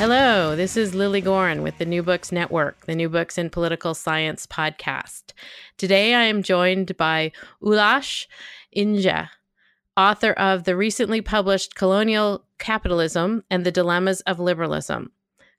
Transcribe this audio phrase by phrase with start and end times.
[0.00, 3.92] Hello, this is Lilly Goren with the New Books Network, the New Books in Political
[3.92, 5.34] Science podcast.
[5.76, 8.26] Today I am joined by Ulas
[8.72, 9.28] Ince,
[9.98, 15.12] author of the recently published Colonial Capitalism and the Dilemmas of Liberalism.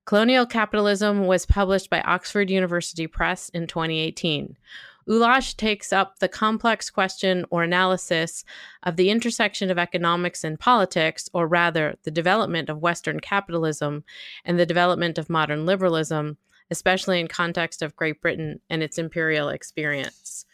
[0.06, 4.58] Colonial Capitalism was published by Oxford University Press in 2018.
[5.08, 8.44] Ulas takes up the complex question or analysis
[8.84, 14.04] of the intersection of economics and politics, or rather, the development of Western capitalism
[14.46, 16.38] and the development of modern liberalism,
[16.70, 20.46] especially in context of Great Britain and its imperial experience.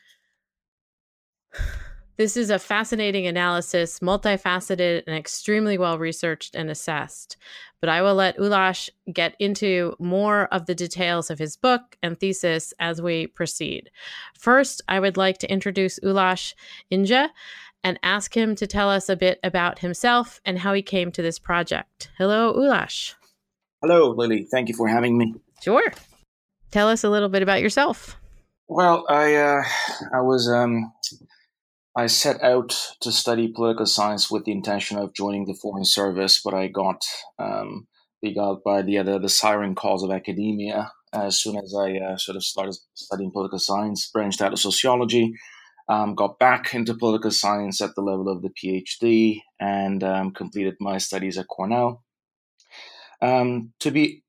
[2.17, 7.37] This is a fascinating analysis, multifaceted and extremely well researched and assessed.
[7.79, 12.19] But I will let Ulas get into more of the details of his book and
[12.19, 13.91] thesis as we proceed.
[14.33, 16.55] First, I would like to introduce Ulas
[16.89, 17.29] Ince
[17.83, 21.21] and ask him to tell us a bit about himself and how he came to
[21.21, 22.09] this project.
[22.17, 23.13] Hello, Ulas.
[23.83, 24.47] Hello, Lilly.
[24.49, 25.35] Thank you for having me.
[25.61, 25.93] Sure.
[26.71, 28.17] Tell us a little bit about yourself.
[28.67, 29.63] Well, I uh,
[30.13, 30.91] I was um,
[31.97, 36.39] I set out to study political science with the intention of joining the foreign service,
[36.45, 37.03] but I got
[37.39, 37.87] um,
[38.21, 40.91] beguiled by the other the siren calls of academia.
[41.11, 45.33] As soon as I uh, sort of started studying political science, branched out of sociology,
[45.89, 50.75] um, got back into political science at the level of the PhD, and um, completed
[50.79, 52.03] my studies at Cornell.
[53.23, 54.21] Um, to be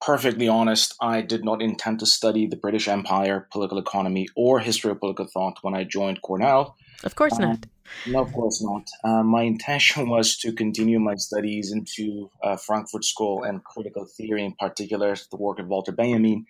[0.00, 4.90] perfectly honest, I did not intend to study the British Empire, political economy, or history
[4.90, 6.76] of political thought when I joined Cornell.
[7.04, 7.66] Of course um, not.
[8.06, 8.88] No, of course not.
[9.04, 14.44] Uh, my intention was to continue my studies into uh, Frankfurt School and critical theory,
[14.44, 16.46] in particular, the work of Walter Benjamin.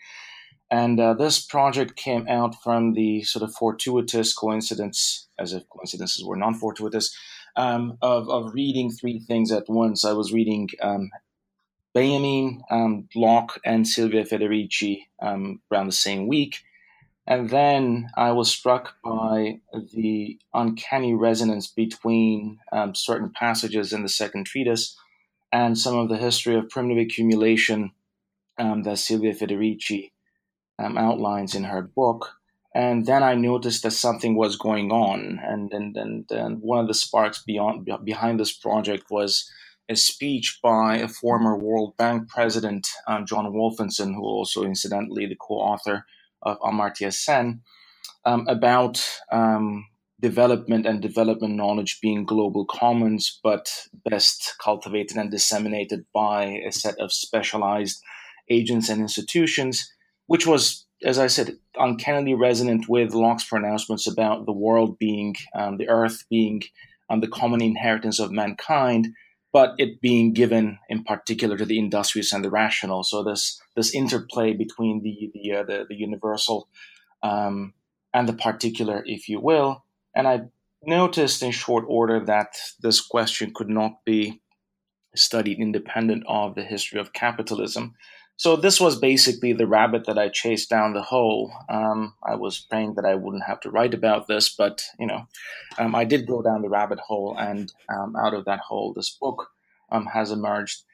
[0.71, 6.25] And uh, this project came out from the sort of fortuitous coincidence, as if coincidences
[6.25, 7.17] were non fortuitous,
[7.57, 10.05] um, of, of reading three things at once.
[10.05, 11.11] I was reading um,
[11.95, 16.63] Benjamin, um, Locke, and Silvia Federici um, around the same week.
[17.27, 19.61] And then I was struck by
[19.93, 24.97] the uncanny resonance between um, certain passages in the second treatise
[25.53, 27.93] and some of the history of primitive accumulation
[28.59, 30.13] um, that Silvia Federici
[30.79, 32.31] um, outlines in her book.
[32.75, 35.41] And then I noticed that something was going on.
[35.43, 39.51] And, and, and, and one of the sparks beyond, behind this project was
[39.89, 45.37] a speech by a former World Bank president, um, John Wolfensohn, who also incidentally the
[45.37, 46.05] co-author
[46.43, 47.63] of Amartya Sen,
[48.25, 49.87] um, about um,
[50.21, 56.99] development and development knowledge being global commons, but best cultivated and disseminated by a set
[56.99, 58.03] of specialized
[58.51, 59.91] agents and institutions,
[60.27, 65.79] which was, as I said, uncannily resonant with Locke's pronouncements about the world being, um,
[65.79, 66.63] the earth being
[67.09, 69.09] um, the common inheritance of mankind
[69.53, 73.03] but it being given in particular to the industrious and the rational.
[73.03, 76.69] So this this interplay between the the uh, the, the, universal
[77.23, 77.75] um,
[78.13, 79.85] and the particular, if you will.
[80.15, 80.43] And I
[80.83, 84.41] noticed in short order that this question could not be
[85.15, 87.95] studied independent of the history of capitalism.
[88.39, 91.53] So this was basically the rabbit that I chased down the hole.
[91.69, 95.27] Um, I was praying that I wouldn't have to write about this, but you know,
[95.77, 99.11] um, I did go down the rabbit hole, and um, out of that hole, this
[99.21, 99.49] book
[99.91, 100.85] um, has emerged.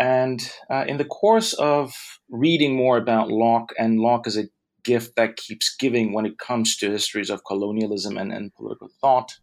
[0.00, 1.94] And uh, in the course of
[2.28, 4.48] reading more about Locke, and Locke is a
[4.82, 9.38] gift that keeps giving when it comes to histories of colonialism and, and political thought,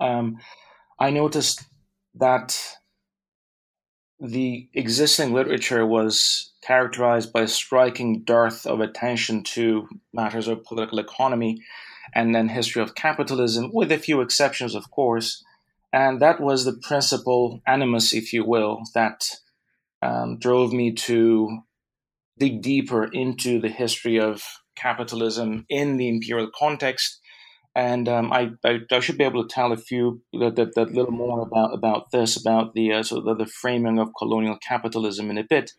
[0.00, 0.38] um,
[0.98, 1.64] I noticed
[2.16, 2.58] that
[4.20, 10.98] the existing literature was characterized by a striking dearth of attention to matters of political
[10.98, 11.60] economy
[12.14, 15.44] and then history of capitalism, with a few exceptions, of course.
[15.92, 19.24] And that was the principal animus, if you will, that
[20.02, 21.60] um, drove me to
[22.38, 24.42] dig deeper into the history of
[24.76, 27.20] capitalism in the imperial context.
[27.76, 31.40] And um, I, I, I, should be able to tell a few that, little more
[31.40, 35.44] about about this about the uh, sort of the framing of colonial capitalism in a
[35.44, 35.72] bit.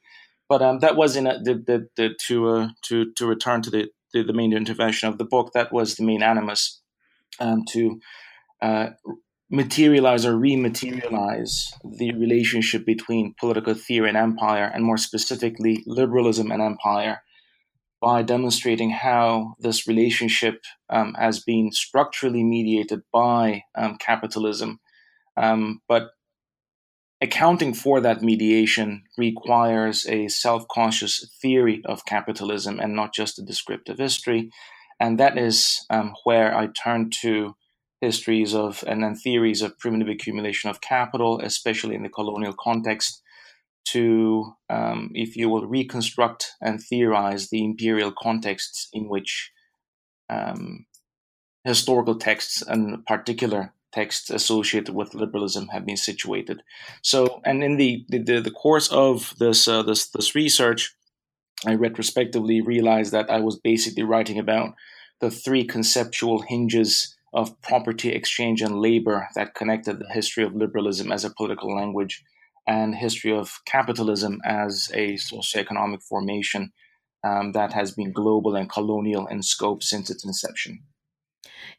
[0.50, 3.70] But um, that was in a, the, the, the, to uh, to to return to
[3.70, 5.52] the, the, the main intervention of the book.
[5.54, 6.82] That was the main animus
[7.40, 8.00] um, to
[8.62, 8.90] uh,
[9.50, 16.62] materialize or rematerialize the relationship between political theory and empire, and more specifically, liberalism and
[16.62, 17.22] empire,
[18.02, 24.80] by demonstrating how this relationship um, has been structurally mediated by um, capitalism.
[25.38, 26.12] Um, but
[27.22, 33.44] accounting for that mediation requires a self conscious theory of capitalism and not just a
[33.44, 34.52] descriptive history.
[35.00, 37.56] And that is um, where I turn to
[38.02, 43.22] histories of and then theories of primitive accumulation of capital, especially in the colonial context,
[43.86, 49.52] to, um, if you will, reconstruct and theorize the imperial contexts in which
[50.30, 50.86] um,
[51.64, 56.62] historical texts and particular texts associated with liberalism have been situated.
[57.02, 60.94] So, and in the the, the course of this uh, this this research,
[61.66, 64.76] I retrospectively realized that I was basically writing about
[65.22, 71.12] the three conceptual hinges of property exchange and labor that connected the history of liberalism
[71.12, 72.24] as a political language
[72.68, 76.72] and history of capitalism as a socioeconomic formation
[77.24, 80.84] um, that has been global and colonial in scope since its inception.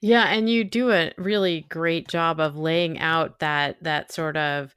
[0.00, 4.74] Yeah, and you do a really great job of laying out that that sort of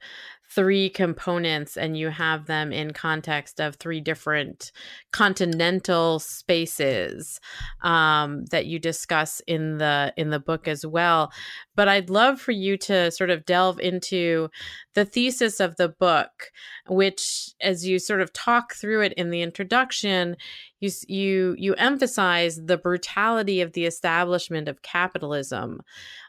[0.52, 4.72] three components and you have them in context of three different
[5.12, 7.40] continental spaces
[7.82, 11.32] um, that you discuss in the in the book as well.
[11.76, 14.50] But i'd love for you to sort of delve into
[14.94, 16.50] the thesis of the book
[16.88, 20.36] which as you sort of talk through it in the introduction
[20.80, 25.80] you you you emphasize the brutality of the establishment of capitalism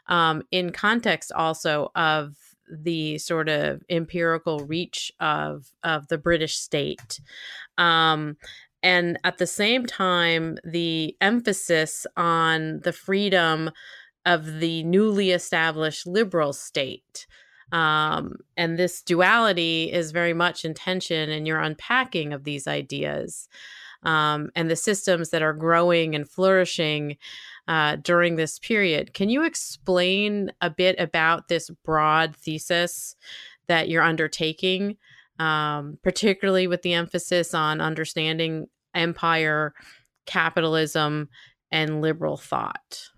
[0.06, 7.20] um, in context also of the sort of empirical reach of of the British state.
[7.78, 8.36] Um,
[8.82, 13.70] and at the same time, the emphasis on the freedom
[14.26, 17.26] of the newly established liberal state.
[17.70, 23.48] Um, and this duality is very much in tension in your unpacking of these ideas
[24.02, 27.16] um, and the systems that are growing and flourishing
[27.68, 29.14] uh, during this period.
[29.14, 33.14] Can you explain a bit about this broad thesis
[33.68, 34.96] that you're undertaking,
[35.38, 39.74] um, particularly with the emphasis on understanding empire,
[40.26, 41.28] capitalism,
[41.70, 43.08] and liberal thought?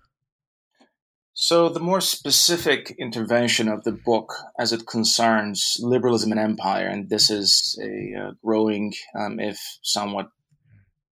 [1.36, 7.10] So, the more specific intervention of the book as it concerns liberalism and empire, and
[7.10, 10.28] this is a uh, growing, um, if somewhat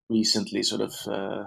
[0.08, 1.44] recently, sort of uh,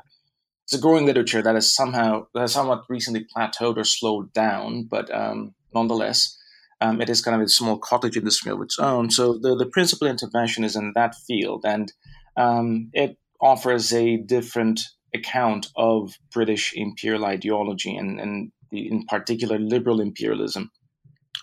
[0.66, 4.88] it's a growing literature that has somehow that has somewhat recently plateaued or slowed down,
[4.90, 6.36] but um, nonetheless,
[6.82, 9.12] um, it is kind of a small cottage industry of its own.
[9.12, 11.94] So the the principal intervention is in that field, and
[12.36, 14.82] um, it offers a different
[15.14, 20.72] account of British imperial ideology and, and the, in particular liberal imperialism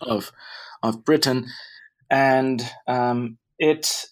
[0.01, 0.33] of
[0.83, 1.47] of Britain,
[2.11, 4.07] and um, it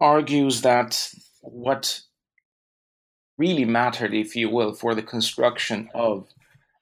[0.00, 1.10] argues that
[1.40, 2.02] what
[3.40, 6.28] really mattered, if you will, for the construction of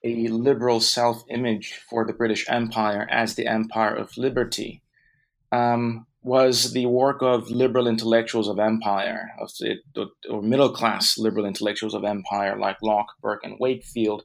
[0.05, 4.83] a liberal self image for the British Empire as the Empire of Liberty
[5.53, 11.47] um, was the work of liberal intellectuals of empire, of the, or middle class liberal
[11.47, 14.25] intellectuals of empire like Locke, Burke, and Wakefield,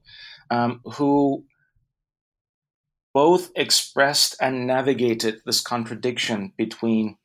[0.50, 1.46] um, who
[3.14, 7.18] both expressed and navigated this contradiction between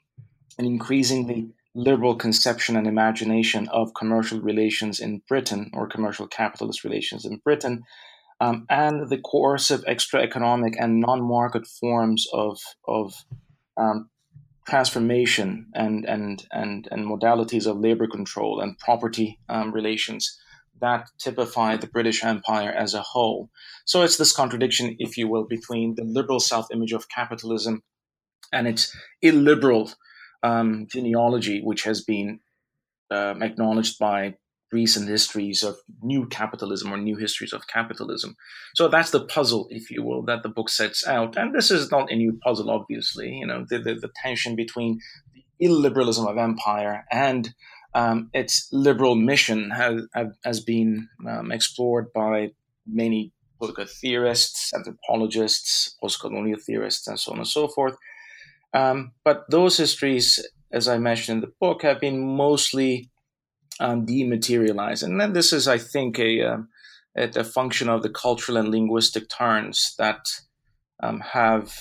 [0.59, 7.25] an increasingly liberal conception and imagination of commercial relations in Britain or commercial capitalist relations
[7.25, 7.85] in Britain,
[8.41, 13.15] um, and the coercive extra economic and non market forms of, of
[13.77, 14.11] um,
[14.67, 20.37] transformation and, and, and, and modalities of labor control and property um, relations
[20.81, 23.51] that typify the British Empire as a whole.
[23.85, 27.83] So it's this contradiction, if you will, between the liberal self image of capitalism
[28.53, 29.93] and its illiberal
[30.43, 32.41] um, genealogy, which has been
[33.11, 34.35] um, acknowledged by
[34.71, 38.37] recent histories of new capitalism or new histories of capitalism.
[38.75, 41.37] So that's the puzzle, if you will, that the book sets out.
[41.37, 43.31] And this is not a new puzzle, obviously.
[43.31, 45.01] You know, the, the, the tension between
[45.33, 47.55] the illiberalism of empire and
[47.95, 50.03] um, its liberal mission has,
[50.45, 52.51] has been um, explored by
[52.87, 57.97] many political theorists, anthropologists, post-colonial theorists, and so on and so forth.
[58.75, 63.11] Um, but those histories, as I mentioned in the book, have been mostly
[63.81, 65.03] um, dematerialized.
[65.03, 66.69] And then this is, I think, a, um,
[67.17, 70.27] a, function of the cultural and linguistic turns that
[71.03, 71.73] um, have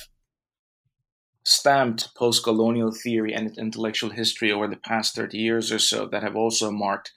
[1.43, 6.21] stamped post colonial theory and intellectual history over the past 30 years or so that
[6.21, 7.11] have also marked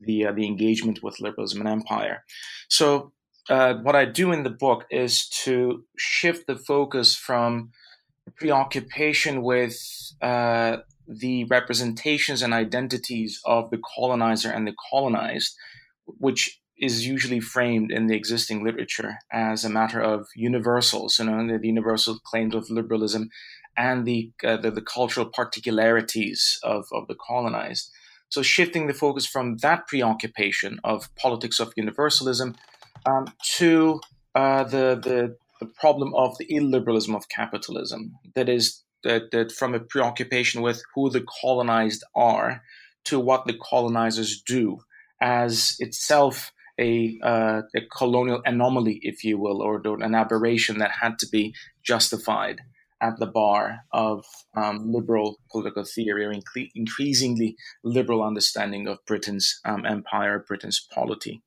[0.00, 2.24] the, uh, the engagement with liberalism and empire.
[2.68, 3.12] So,
[3.48, 7.70] uh, what I do in the book is to shift the focus from
[8.34, 9.78] preoccupation with
[10.20, 10.78] uh,
[11.08, 15.56] the representations and identities of the colonizer and the colonized,
[16.06, 21.46] which is usually framed in the existing literature as a matter of universals, you know,
[21.46, 23.30] the, universal claims of liberalism
[23.76, 27.90] and the, uh, the, the cultural particularities of, of the colonized.
[28.28, 32.56] So shifting the focus from that preoccupation of politics of universalism
[33.06, 34.00] um, to
[34.34, 38.12] uh, the, the the problem of the illiberalism of capitalism.
[38.34, 42.62] That is, that, that from a preoccupation with who the colonized are
[43.06, 44.78] to what the colonizers do
[45.20, 51.18] as itself a, uh, a colonial anomaly, if you will, or an aberration that had
[51.20, 52.60] to be justified
[53.00, 54.24] at the bar of
[54.56, 61.42] um, liberal political theory or inc- increasingly liberal understanding of Britain's um, empire, Britain's polity.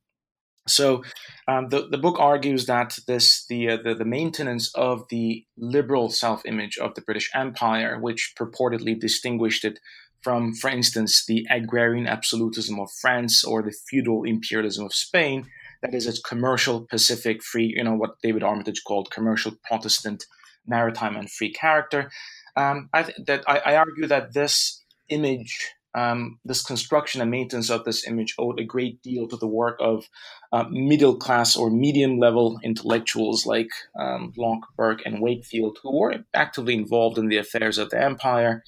[0.66, 1.02] So
[1.48, 6.10] um, the, the book argues that this the, uh, the, the maintenance of the liberal
[6.10, 9.78] self image of the British Empire, which purportedly distinguished it
[10.22, 15.46] from, for instance, the agrarian absolutism of France or the feudal imperialism of Spain,
[15.82, 20.26] that is, its commercial, pacific, free, you know, what David Armitage called commercial Protestant,
[20.66, 22.10] maritime, and free character.
[22.54, 27.70] Um, I th- that I, I argue that this image um, this construction and maintenance
[27.70, 30.04] of this image owed a great deal to the work of
[30.52, 36.14] uh, middle class or medium level intellectuals like um, Locke, Burke, and Wakefield, who were
[36.34, 38.62] actively involved in the affairs of the empire,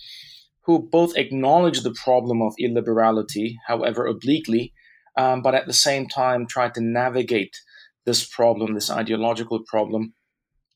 [0.64, 4.72] who both acknowledged the problem of illiberality, however obliquely,
[5.16, 7.56] um, but at the same time tried to navigate
[8.04, 10.14] this problem, this ideological problem,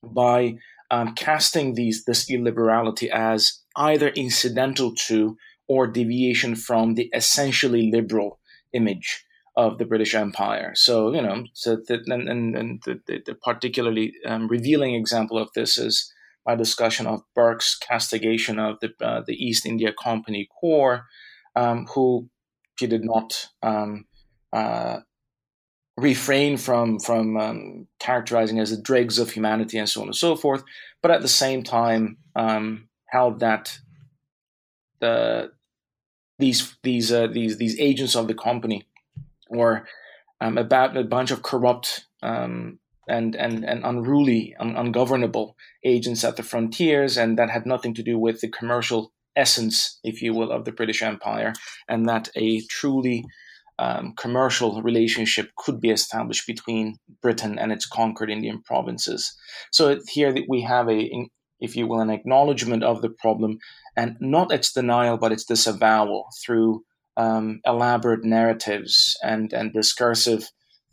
[0.03, 0.57] by
[0.91, 5.37] um, casting these this illiberality as either incidental to
[5.69, 8.39] or deviation from the essentially liberal
[8.73, 9.25] image
[9.57, 10.73] of the British Empire.
[10.75, 15.49] So, you know, so that, and, and, and the, the, particularly um, revealing example of
[15.55, 16.13] this is
[16.45, 21.07] my discussion of Burke's castigation of the, uh, the East India Company Corps,
[21.57, 22.29] um, who
[22.79, 24.05] he did not um,
[24.53, 24.99] uh,
[25.97, 30.37] refrain from from um, characterizing as the dregs of humanity and so on and so
[30.37, 30.63] forth,
[31.03, 33.79] but at the same time um, held that
[35.01, 35.51] the
[36.39, 38.87] these these uh, these these agents of the company
[39.49, 39.87] or
[40.41, 42.79] um, about a bunch of corrupt um,
[43.09, 48.03] and and and unruly, un- ungovernable agents at the frontiers, and that had nothing to
[48.03, 51.53] do with the commercial essence, if you will, of the British Empire,
[51.89, 53.25] and that a truly
[53.79, 59.37] um, commercial relationship could be established between Britain and its conquered Indian provinces.
[59.71, 61.29] So here we have a,
[61.61, 63.59] if you will, an acknowledgement of the problem
[63.97, 66.85] and not its denial, but its disavowal through
[67.17, 70.51] um, elaborate narratives and, and discursive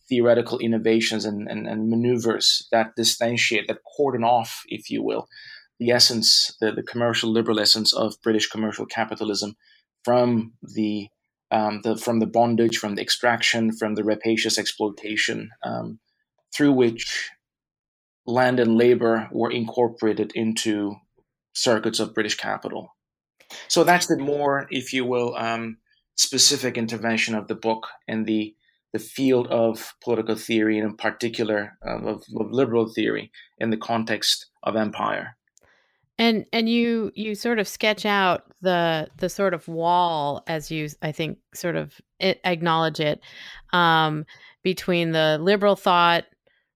[0.07, 5.27] theoretical innovations and, and, and, maneuvers that distantiate, that cordon off, if you will,
[5.79, 9.55] the essence, the, the commercial liberal essence of British commercial capitalism
[10.03, 11.07] from the,
[11.51, 15.99] um, the from the bondage, from the extraction, from the rapacious exploitation um,
[16.53, 17.31] through which
[18.25, 20.95] land and labor were incorporated into
[21.53, 22.95] circuits of British capital.
[23.67, 25.77] So that's the more, if you will, um,
[26.15, 28.55] specific intervention of the book in the
[28.93, 33.77] the field of political theory and in particular uh, of, of liberal theory in the
[33.77, 35.35] context of empire.
[36.19, 40.89] And and you you sort of sketch out the the sort of wall as you
[41.01, 43.19] I think sort of acknowledge it
[43.73, 44.25] um,
[44.61, 46.25] between the liberal thought,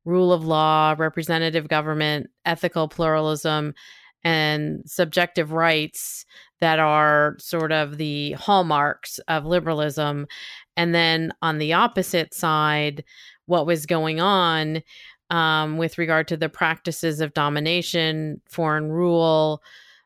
[0.08, 3.74] rule of law, representative government, ethical pluralism,
[4.24, 6.26] and subjective rights
[6.60, 10.26] that are sort of the hallmarks of liberalism.
[10.76, 13.04] And then on the opposite side,
[13.46, 14.82] what was going on
[15.30, 19.62] um, with regard to the practices of domination, foreign rule,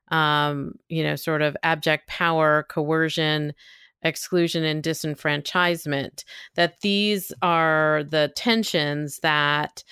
[0.10, 3.53] um, you know, sort of abject power, coercion,
[4.03, 6.24] exclusion, and disenfranchisement.
[6.55, 9.84] That these are the tensions that,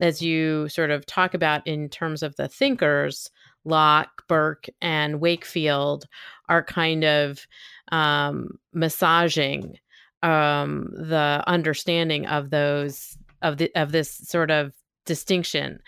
[0.00, 3.30] as you sort of talk about in terms of the thinkers,
[3.64, 6.06] Locke, Burke, and Wakefield
[6.48, 7.46] are kind of
[7.90, 9.78] um, massaging
[10.22, 14.72] um, the understanding of those of the of this sort of
[15.04, 15.80] distinction.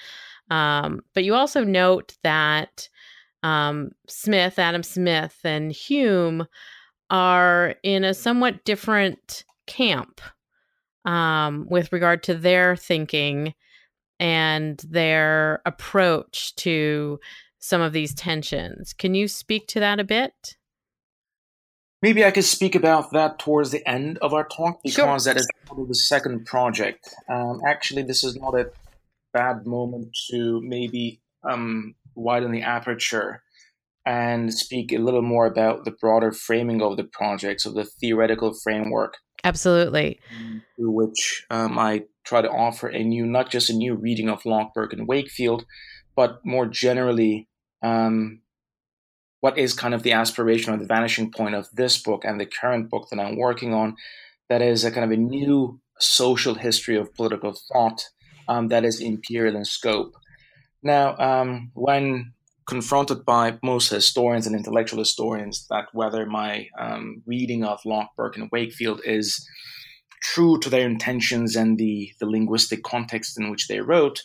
[0.50, 2.88] Um, but you also note that
[3.43, 6.47] um, Smith, Adam Smith, and Hume
[7.11, 10.20] are in a somewhat different camp
[11.04, 13.54] um, with regard to their thinking
[14.20, 17.18] and their approach to
[17.58, 18.92] some of these tensions.
[18.92, 20.56] Can you speak to that a bit?
[22.02, 25.32] Maybe I could speak about that towards the end of our talk because Sure.
[25.32, 27.08] that is part of the second project.
[27.30, 28.70] Um, actually, this is not a
[29.32, 33.42] bad moment to maybe um, widen the aperture
[34.06, 38.54] and speak a little more about the broader framing of the project, so the theoretical
[38.62, 40.20] framework Absolutely.
[40.76, 44.44] through which um, I try to offer a new, not just a new reading of
[44.46, 45.64] Locke Burke and Wakefield,
[46.16, 47.49] but more generally,
[47.82, 48.40] um,
[49.40, 52.46] what is kind of the aspiration or the vanishing point of this book and the
[52.46, 53.96] current book that I'm working on,
[54.49, 58.08] that is a kind of a new social history of political thought
[58.49, 60.14] um, that is imperial in scope.
[60.82, 62.34] Now, um, when
[62.66, 68.37] confronted by most historians and intellectual historians that whether my um, reading of Locke, Burke,
[68.37, 69.47] and Wakefield is
[70.23, 74.23] true to their intentions and the, the linguistic context in which they wrote,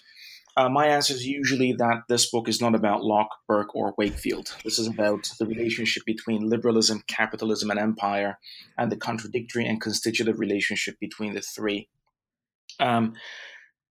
[0.58, 4.56] uh, my answer is usually that this book is not about Locke, Burke, or Wakefield.
[4.64, 8.40] This is about the relationship between liberalism, capitalism, and empire,
[8.78, 11.88] and the contradictory and constitutive relationship between the three.
[12.80, 13.14] Um,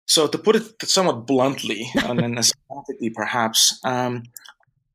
[0.07, 4.23] so, to put it somewhat bluntly, and then aesthetically perhaps, um,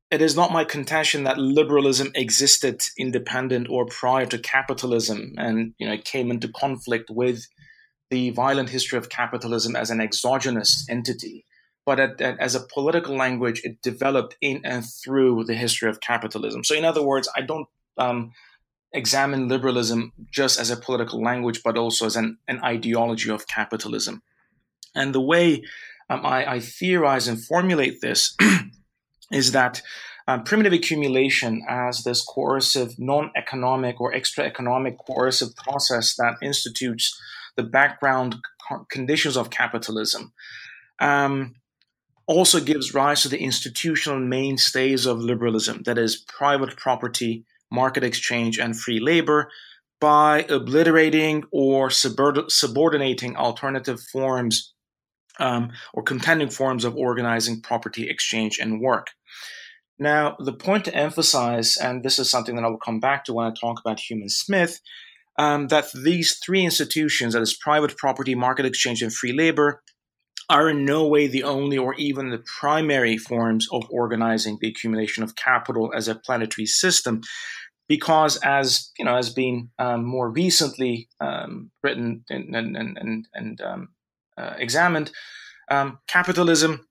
[0.09, 5.87] it is not my contention that liberalism existed independent or prior to capitalism, and you
[5.87, 7.47] know came into conflict with
[8.09, 11.45] the violent history of capitalism as an exogenous entity.
[11.85, 16.01] But at, at- as a political language, it developed in and through the history of
[16.01, 16.63] capitalism.
[16.63, 17.67] So, in other words, I don't
[17.99, 18.31] um,
[18.93, 24.23] examine liberalism just as a political language, but also as an, an ideology of capitalism.
[24.95, 25.63] And the way
[26.09, 28.35] um, I, I theorize and formulate this
[29.31, 29.81] is that
[30.27, 37.19] um, primitive accumulation as this coercive, non economic or extra economic coercive process that institutes
[37.57, 38.37] the background
[38.89, 40.31] conditions of capitalism
[40.99, 41.55] um,
[42.25, 48.57] also gives rise to the institutional mainstays of liberalism that is, private property, market exchange,
[48.57, 49.51] and free labor
[49.99, 54.72] by obliterating or subordinating alternative forms
[55.39, 59.07] um, or contending forms of organizing property exchange and work.
[59.99, 63.33] Now, the point to emphasize, and this is something that I will come back to
[63.33, 64.79] when I talk about Hume and Smith,
[65.37, 69.81] um, that these three institutions, that is private property, market exchange, and free labor,
[70.49, 75.23] are in no way the only or even the primary forms of organizing the accumulation
[75.23, 77.21] of capital as a planetary system.
[77.87, 83.61] Because, as you know, has been um, more recently um, written and and and, and
[83.61, 83.89] um,
[84.37, 85.11] uh, examined,
[85.69, 86.85] um, capitalism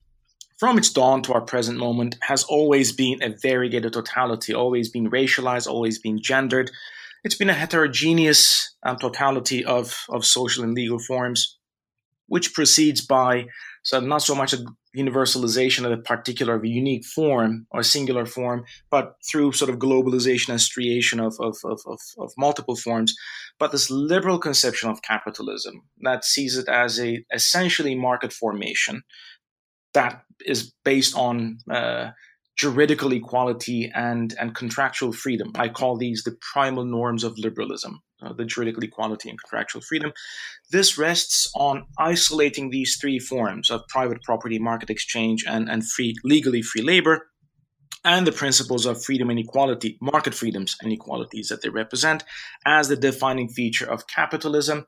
[0.58, 5.10] from its dawn to our present moment has always been a variegated totality, always been
[5.10, 6.70] racialized, always been gendered.
[7.24, 11.58] It's been a heterogeneous um, totality of, of social and legal forms,
[12.26, 13.46] which proceeds by
[13.82, 14.64] so not so much a
[14.96, 19.78] universalization of a particular of a unique form or singular form, but through sort of
[19.78, 23.14] globalization and striation of, of, of, of, of multiple forms.
[23.58, 29.02] But this liberal conception of capitalism that sees it as a essentially market formation
[29.94, 32.10] that is based on uh,
[32.56, 35.52] juridical equality and, and contractual freedom.
[35.54, 40.12] I call these the primal norms of liberalism, uh, the juridical equality and contractual freedom.
[40.70, 46.14] This rests on isolating these three forms of private property, market exchange, and, and free,
[46.24, 47.28] legally free labor,
[48.04, 52.24] and the principles of freedom and equality, market freedoms and equalities that they represent,
[52.66, 54.86] as the defining feature of capitalism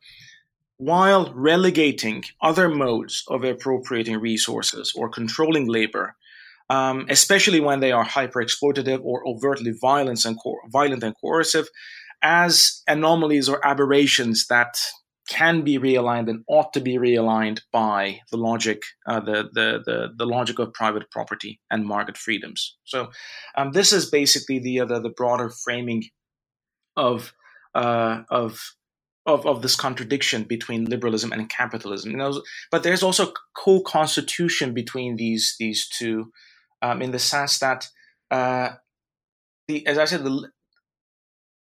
[0.76, 6.16] while relegating other modes of appropriating resources or controlling labor,
[6.68, 11.68] um, especially when they are hyper exploitative or overtly violent and, co- violent and coercive,
[12.24, 14.76] as anomalies or aberrations that
[15.28, 20.08] can be realigned and ought to be realigned by the logic, uh, the, the, the,
[20.16, 22.76] the logic of private property and market freedoms.
[22.84, 23.10] So,
[23.56, 26.04] um, this is basically the, uh, the, the broader framing
[26.96, 27.32] of,
[27.74, 28.60] uh, of
[29.26, 32.10] of, of this contradiction between liberalism and capitalism.
[32.10, 36.30] You know, but there's also co-constitution between these these two,
[36.82, 37.88] um, in the sense that
[38.30, 38.72] uh,
[39.66, 40.50] the as I said, the,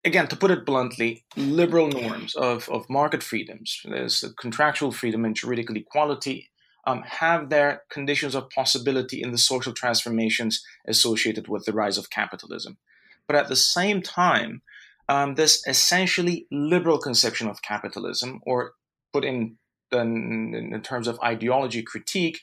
[0.06, 5.34] again to put it bluntly, liberal norms of, of market freedoms, there's contractual freedom and
[5.34, 6.50] juridical equality.
[6.88, 12.10] Um, have their conditions of possibility in the social transformations associated with the rise of
[12.10, 12.78] capitalism.
[13.26, 14.62] But at the same time,
[15.08, 18.74] um, this essentially liberal conception of capitalism, or
[19.12, 19.58] put in,
[19.90, 22.38] in, in terms of ideology critique,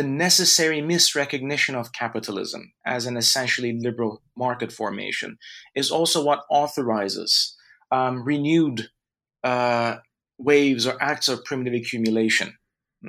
[0.00, 5.36] the necessary misrecognition of capitalism as an essentially liberal market formation
[5.74, 7.54] is also what authorizes
[7.92, 8.88] um, renewed
[9.44, 9.96] uh,
[10.38, 12.54] waves or acts of primitive accumulation.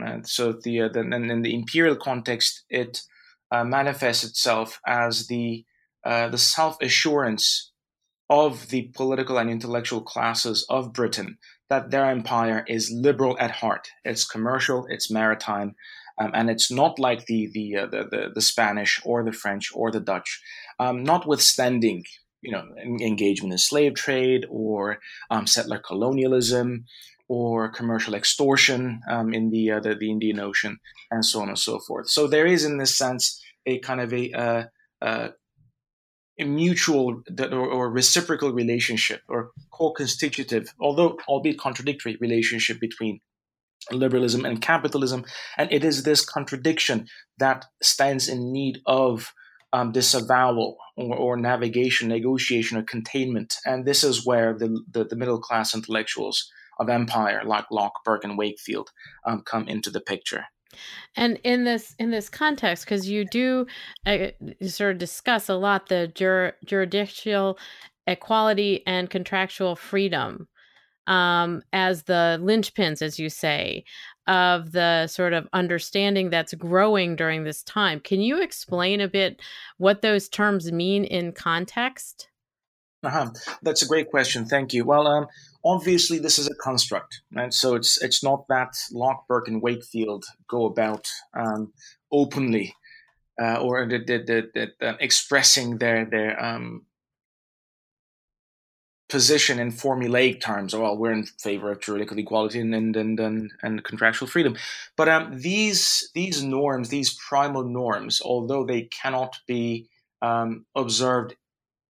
[0.05, 3.03] Uh, so the, uh, the in the imperial context, it
[3.53, 5.63] uh, manifests itself as the
[6.03, 7.71] uh, the self assurance
[8.29, 11.37] of the political and intellectual classes of Britain
[11.69, 13.87] that their empire is liberal at heart.
[14.03, 15.75] It's commercial, it's maritime,
[16.21, 19.71] um, and it's not like the the, uh, the, the the Spanish or the French
[19.73, 20.41] or the Dutch.
[20.79, 22.03] Um, notwithstanding,
[22.41, 22.65] you know,
[23.01, 26.85] engagement in slave trade or um, settler colonialism
[27.27, 30.79] or commercial extortion um, in the, uh, the, the Indian Ocean
[31.11, 32.09] and so on and so forth.
[32.09, 34.63] So there is, in this sense, a kind of a, uh,
[35.01, 35.29] uh,
[36.39, 43.21] a mutual or, or, reciprocal relationship or co-constitutive, although albeit contradictory relationship between
[43.91, 45.25] liberalism and capitalism.
[45.57, 47.07] And it is this contradiction
[47.39, 49.33] that stands in need of
[49.73, 53.55] um, disavowal or, or, navigation, negotiation, or containment.
[53.65, 58.25] And this is where the, the, the middle class intellectuals of empire, like Locke, Burke,
[58.25, 58.89] and Wakefield,
[59.25, 60.45] um, come into the picture.
[61.15, 63.67] And in this in this context, because you do
[64.05, 64.27] uh,
[64.65, 67.57] sort of discuss a lot the jur- juridical
[68.07, 70.47] equality and contractual freedom
[71.07, 73.83] um, as the linchpins, as you say,
[74.27, 77.99] of the sort of understanding that's growing during this time.
[77.99, 79.41] Can you explain a bit
[79.77, 82.29] what those terms mean in context?
[83.03, 83.31] Uh-huh.
[83.63, 84.45] That's a great question.
[84.45, 84.85] Thank you.
[84.85, 85.27] Well, um,
[85.65, 87.53] obviously, this is a construct, right?
[87.53, 91.73] So it's it's not that Locke, Burke, and Wakefield go about um,
[92.11, 92.75] openly
[93.41, 96.85] uh, or the, the, the, expressing their their um,
[99.11, 100.73] position in formulaic terms.
[100.73, 104.55] Well, we're in favor of juridical equality and and and, and, contractual freedom.
[104.95, 109.89] But um, these these norms, these primal norms, although they cannot be
[110.21, 111.35] um, observed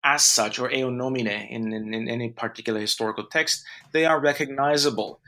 [0.03, 5.21] as such or eo nomine in, in, in, any particular historical text, they are recognizable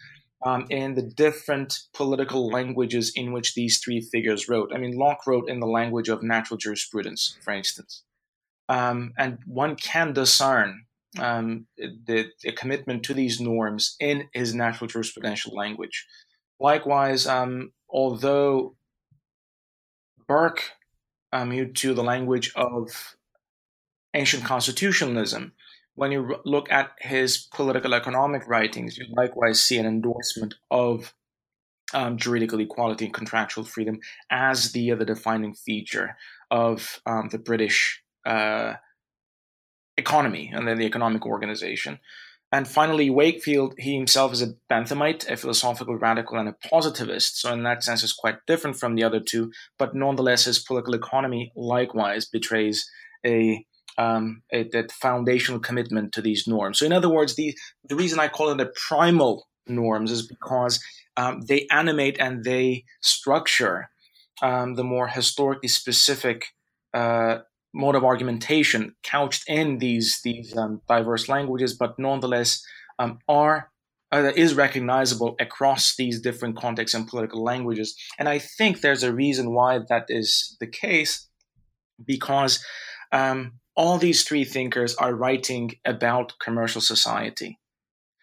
[0.47, 4.73] um, in the different political languages in which these three figures wrote.
[4.75, 8.03] I mean, Locke wrote in the language of natural jurisprudence, for instance.
[8.71, 10.87] Um, and one can discern
[11.19, 16.07] um, the, the, commitment to these norms in his natural jurisprudential language.
[16.59, 18.77] Likewise, um, although
[20.27, 20.63] Burke
[21.33, 23.17] um, to the language of
[24.15, 25.53] ancient constitutionalism,
[25.95, 31.13] when you look at his political economic writings, you likewise see an endorsement of
[31.93, 36.17] um, juridical equality and contractual freedom as the, the defining feature
[36.51, 38.75] of um, the British uh,
[39.97, 41.99] economy and then the economic organization.
[42.55, 47.41] And finally, Wakefield, he himself is a Benthamite, a philosophical radical, and a positivist.
[47.41, 49.53] So, in that sense, is quite different from the other two.
[49.79, 52.87] But nonetheless, his political economy likewise betrays
[53.25, 53.65] a,
[53.97, 56.79] um, a that foundational commitment to these norms.
[56.79, 57.57] So, in other words, the
[57.89, 60.83] the reason I call it the primal norms is because
[61.17, 63.89] um, they animate and they structure
[64.43, 66.49] um, the more historically specific
[66.93, 67.39] uh,
[67.75, 72.63] mode of argumentation couched in these these um, diverse languages, but nonetheless
[72.99, 73.71] um, are
[74.13, 77.97] uh, is recognizable across these different contexts and political languages.
[78.19, 81.29] And I think there's a reason why that is the case,
[82.05, 82.63] because
[83.11, 87.59] um, all these three thinkers are writing about commercial society.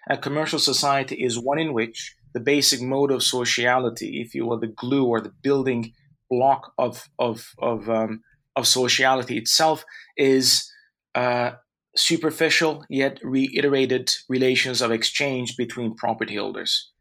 [0.09, 4.59] A commercial society is one in which the basic mode of sociality, if you will,
[4.59, 5.93] the glue or the building
[6.29, 8.21] block of of of um,
[8.59, 9.83] of sociality itself
[10.17, 10.69] is
[11.15, 11.51] uh,
[11.95, 16.91] superficial yet reiterated relations of exchange between property holders.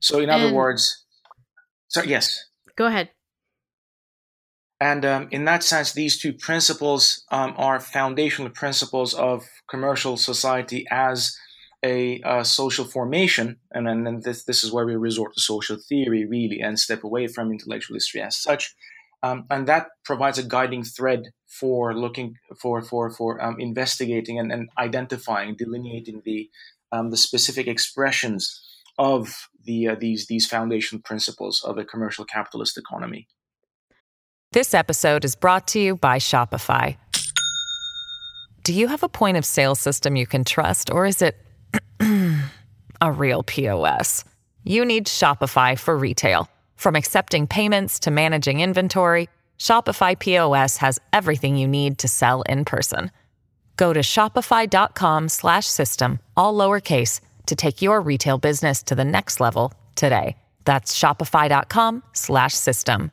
[0.00, 1.04] So, in and, other words,
[1.88, 2.46] so yes.
[2.76, 3.10] Go ahead.
[4.80, 10.86] And um, in that sense, these two principles um, are foundational principles of commercial society
[10.90, 11.36] as
[11.84, 13.58] a uh, social formation.
[13.72, 17.26] And then this, this is where we resort to social theory, really, and step away
[17.26, 18.74] from intellectual history as such.
[19.22, 24.50] Um, and that provides a guiding thread for looking for for for um, investigating and,
[24.50, 26.48] and, identifying, delineating the
[26.92, 28.62] um, the specific expressions
[28.98, 33.28] of the uh, these these foundation principles of a commercial capitalist economy.
[34.52, 36.96] This episode is brought to you by Shopify.
[38.62, 41.36] Do you have a point of sale system you can trust, or is it
[43.00, 44.24] a real POS?
[44.64, 46.48] You need Shopify for retail.
[46.80, 52.64] From accepting payments to managing inventory, Shopify POS has everything you need to sell in
[52.64, 53.10] person.
[53.76, 60.38] Go to shopify.com/system all lowercase to take your retail business to the next level today.
[60.64, 63.12] That's shopify.com/system.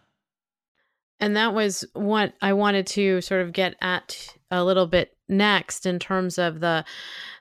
[1.19, 5.85] and that was what I wanted to sort of get at a little bit next
[5.85, 6.85] in terms of the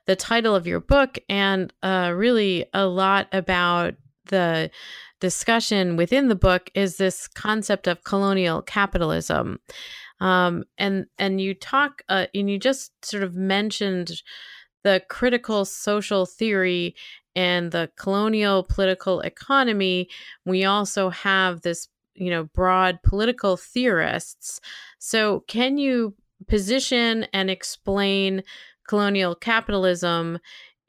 [0.06, 3.94] the title of your book and uh, really a lot about
[4.26, 4.72] the
[5.20, 9.60] discussion within the book is this concept of colonial capitalism.
[10.20, 14.22] Um, and and you talk uh, and you just sort of mentioned
[14.82, 16.94] the critical social theory
[17.34, 20.08] and the colonial political economy.
[20.44, 24.60] We also have this you know broad political theorists.
[24.98, 26.14] So can you
[26.48, 28.42] position and explain
[28.88, 30.38] colonial capitalism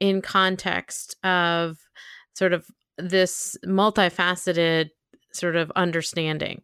[0.00, 1.78] in context of
[2.34, 2.66] sort of
[2.98, 4.90] this multifaceted
[5.32, 6.62] sort of understanding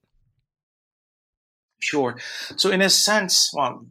[1.85, 2.16] Sure.
[2.57, 3.85] So, in a sense, well,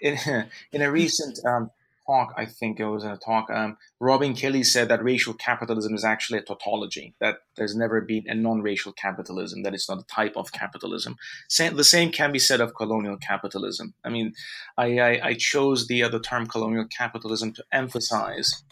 [0.00, 0.18] in,
[0.72, 1.70] in a recent um,
[2.06, 5.94] talk, I think it was in a talk, um, Robin Kelley said that racial capitalism
[5.94, 10.00] is actually a tautology, that there's never been a non racial capitalism, that it's not
[10.00, 11.16] a type of capitalism.
[11.58, 13.94] the same can be said of colonial capitalism.
[14.04, 14.34] I mean,
[14.76, 18.62] I, I, I chose the, uh, the term colonial capitalism to emphasize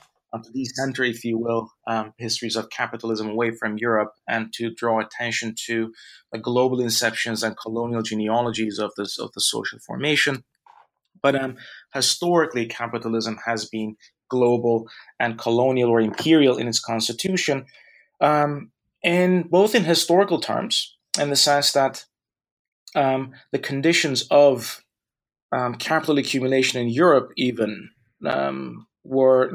[0.43, 5.01] to decenter, if you will, um, histories of capitalism away from Europe and to draw
[5.01, 5.93] attention to
[6.33, 10.45] the global inceptions and colonial genealogies of this of the social formation.
[11.23, 11.57] But um,
[11.93, 13.97] historically, capitalism has been
[14.29, 14.89] global
[15.21, 17.67] and colonial or imperial in its constitution,
[18.21, 18.71] um,
[19.03, 22.05] and both in historical terms, in the sense that
[22.95, 24.83] um, the conditions of
[25.53, 27.91] um, capital accumulation in Europe, even
[29.05, 29.51] were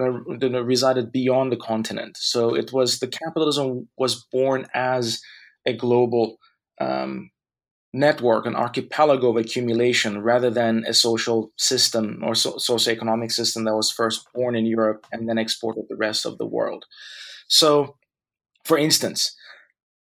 [0.64, 2.18] resided beyond the continent.
[2.18, 5.22] So it was the capitalism was born as
[5.66, 6.38] a global
[6.80, 7.32] um,
[7.94, 13.76] network, an archipelago of accumulation, rather than a social system or so- socioeconomic system that
[13.76, 16.86] was first born in Europe and then exported the rest of the world.
[17.48, 17.98] So,
[18.64, 19.36] for instance,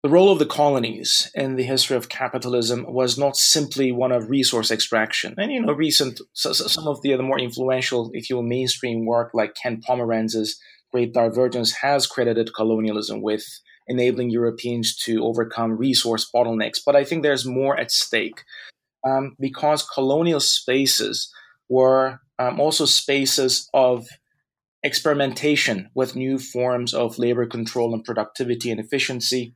[0.08, 4.30] the role of the colonies in the history of capitalism was not simply one of
[4.30, 5.34] resource extraction.
[5.36, 8.42] And, you know, recent, so, so some of the other more influential, if you will,
[8.42, 10.58] mainstream work like Ken Pomeranz's
[10.92, 13.44] Great Divergence has credited colonialism with
[13.86, 16.80] enabling Europeans to overcome resource bottlenecks.
[16.86, 18.44] But I think there's more at stake
[19.06, 21.30] um, because colonial spaces
[21.68, 24.08] were um, also spaces of
[24.82, 29.54] experimentation with new forms of labor control and productivity and efficiency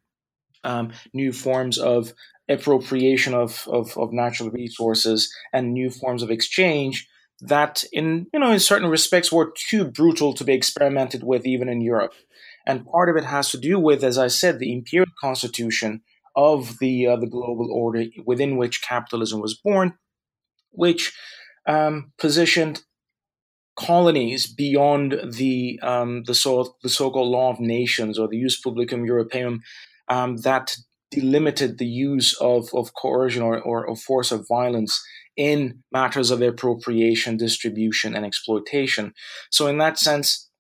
[0.64, 2.12] um, new forms of
[2.48, 7.08] appropriation of, of, of natural resources and new forms of exchange
[7.42, 11.68] that in you know in certain respects were too brutal to be experimented with even
[11.68, 12.14] in Europe.
[12.64, 16.02] And part of it has to do with, as I said, the imperial constitution
[16.36, 19.94] of the uh, the global order within which capitalism was born,
[20.70, 21.12] which
[21.66, 22.82] um, positioned
[23.76, 29.08] colonies beyond the um, the so the so-called law of nations or the Jus Publicum
[29.08, 29.58] Europaeum
[30.08, 30.76] um, that
[31.10, 35.02] delimited the use of, of coercion or, or of force of violence
[35.36, 39.12] in matters of appropriation, distribution, and exploitation.
[39.50, 40.50] So, in that sense,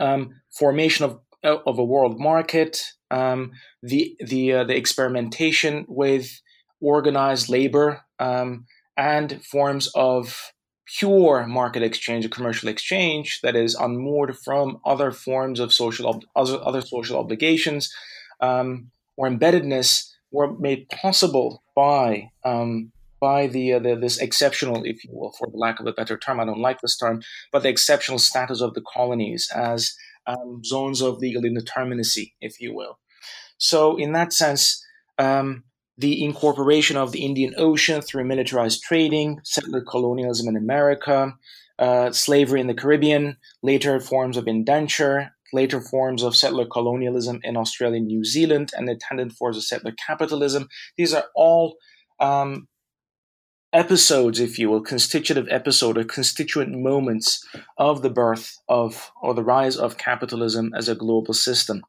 [0.00, 6.40] um, formation of of a world market, um, the the uh, the experimentation with
[6.80, 10.52] organized labor, um, and forms of
[10.86, 16.24] pure market exchange, a commercial exchange that is unmoored from other forms of social ob-
[16.34, 17.92] other, other social obligations,
[18.40, 25.02] um, or embeddedness were made possible by um, by the, uh, the, this exceptional, if
[25.04, 27.62] you will, for the lack of a better term, I don't like this term, but
[27.62, 29.94] the exceptional status of the colonies as
[30.26, 32.98] um, zones of legal indeterminacy, if you will.
[33.58, 34.84] So, in that sense,
[35.18, 35.64] um,
[35.96, 41.34] the incorporation of the Indian Ocean through militarized trading, settler colonialism in America,
[41.78, 47.56] uh, slavery in the Caribbean, later forms of indenture, later forms of settler colonialism in
[47.56, 50.68] Australia and New Zealand, and the attendant forms of settler capitalism.
[50.96, 51.76] These are all
[52.20, 52.68] um,
[53.72, 57.44] episodes, if you will, constitutive episode or constituent moments
[57.78, 61.82] of the birth of or the rise of capitalism as a global system.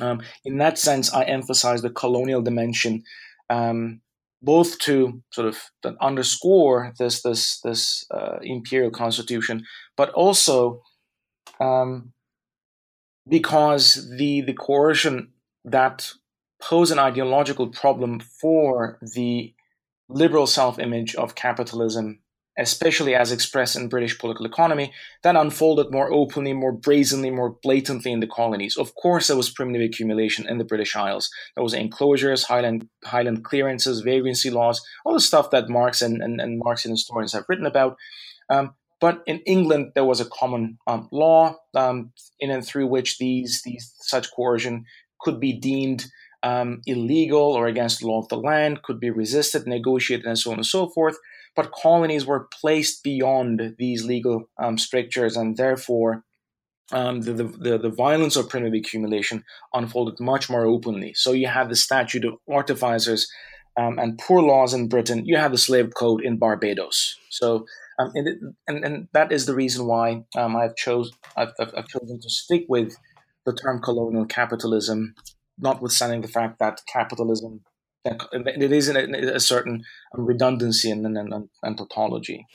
[0.00, 3.02] Um, in that sense, I emphasize the colonial dimension,
[3.50, 4.00] um,
[4.40, 5.58] both to sort of
[6.00, 9.64] underscore this this this uh, imperial constitution,
[9.96, 10.82] but also
[11.60, 12.12] um,
[13.28, 15.32] because the the coercion
[15.64, 16.12] that
[16.60, 19.54] pose an ideological problem for the
[20.08, 22.20] liberal self-image of capitalism
[22.58, 28.10] especially as expressed in British political economy, that unfolded more openly, more brazenly, more blatantly
[28.10, 28.76] in the colonies.
[28.76, 31.30] Of course, there was primitive accumulation in the British Isles.
[31.54, 36.40] There was enclosures, highland, highland clearances, vagrancy laws, all the stuff that Marx and, and,
[36.40, 37.96] and Marxian historians have written about.
[38.50, 43.18] Um, but in England, there was a common um, law um, in and through which
[43.18, 44.84] these, these such coercion
[45.20, 46.06] could be deemed
[46.42, 50.50] um, illegal or against the law of the land, could be resisted, negotiated, and so
[50.50, 51.16] on and so forth.
[51.56, 56.24] But colonies were placed beyond these legal um, strictures, and therefore
[56.92, 61.12] um, the, the, the, violence of primitive accumulation unfolded much more openly.
[61.14, 63.28] So you have the statute of artificers
[63.78, 65.24] um, and poor laws in Britain.
[65.24, 67.16] You have the slave code in Barbados.
[67.30, 67.66] So
[67.98, 71.88] um, and, it, and, and that is the reason why um, I've chose I've, I've,
[71.88, 72.96] chosen to stick with
[73.44, 75.14] the term colonial capitalism,
[75.58, 77.62] notwithstanding the fact that capitalism
[78.32, 82.46] it is a certain redundancy and, and, and tautology.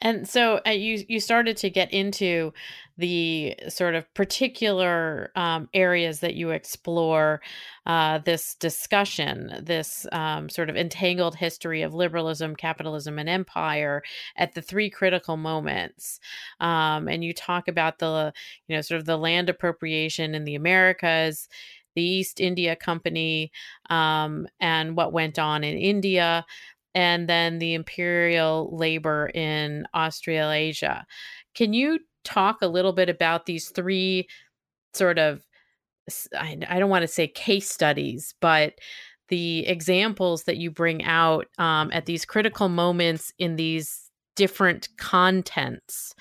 [0.00, 2.52] And so uh, you you started to get into
[2.98, 7.40] the sort of particular um, areas that you explore
[7.86, 14.02] uh, this discussion, this um, sort of entangled history of liberalism, capitalism, and empire
[14.36, 16.20] at the three critical moments.
[16.60, 18.32] Um, and you talk about the
[18.68, 21.48] you know sort of the land appropriation in the Americas
[21.98, 23.50] the East India Company
[23.90, 26.46] um, and what went on in India,
[26.94, 31.04] and then the imperial labor in Australasia.
[31.54, 34.28] Can you talk a little bit about these three
[34.94, 35.42] sort of,
[36.38, 38.74] I, I don't want to say case studies, but
[39.28, 46.14] the examples that you bring out um, at these critical moments in these different contents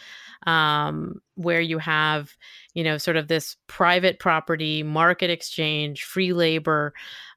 [0.48, 2.36] um, where you have,
[2.74, 6.94] you know, sort of this private property, market exchange, free labor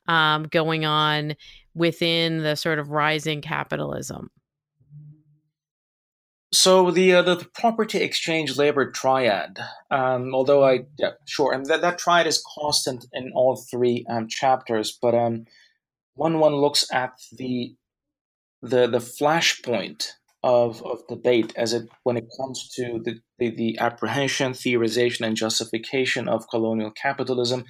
[0.07, 1.35] um, going on
[1.75, 4.31] within the sort of rising capitalism.
[6.53, 9.59] So the, uh, the, property exchange labor triad,
[9.91, 14.27] um, although I yeah sure, and that, that triad is constant in all three um,
[14.29, 14.99] chapters.
[15.01, 15.45] But um,
[16.15, 17.77] when one looks at the
[18.63, 23.79] the the flashpoint of, of debate as it when it comes to the, the, the
[23.79, 27.65] apprehension, theorization, and justification of colonial capitalism,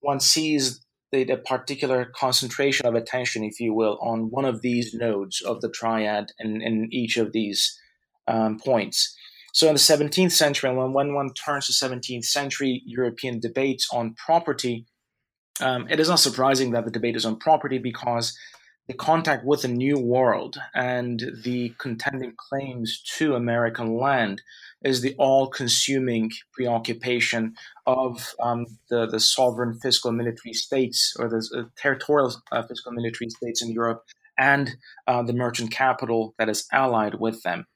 [0.00, 4.92] one sees the, the, particular concentration of attention, if you will, on one of these
[4.92, 7.78] nodes of the triad in, in each of these
[8.26, 9.16] um, points.
[9.52, 14.14] So in the 17th century, when, when one turns to 17th century European debates on
[14.14, 14.86] property,
[15.60, 18.36] um, it is not surprising that the debate is on property because
[18.88, 24.42] the contact with the new world and the contending claims to American land
[24.84, 27.54] is the all-consuming preoccupation
[27.86, 33.28] of um, the, the sovereign fiscal military states or the uh, territorial uh, fiscal military
[33.30, 34.04] states in Europe
[34.38, 37.66] and uh, the merchant capital that is allied with them.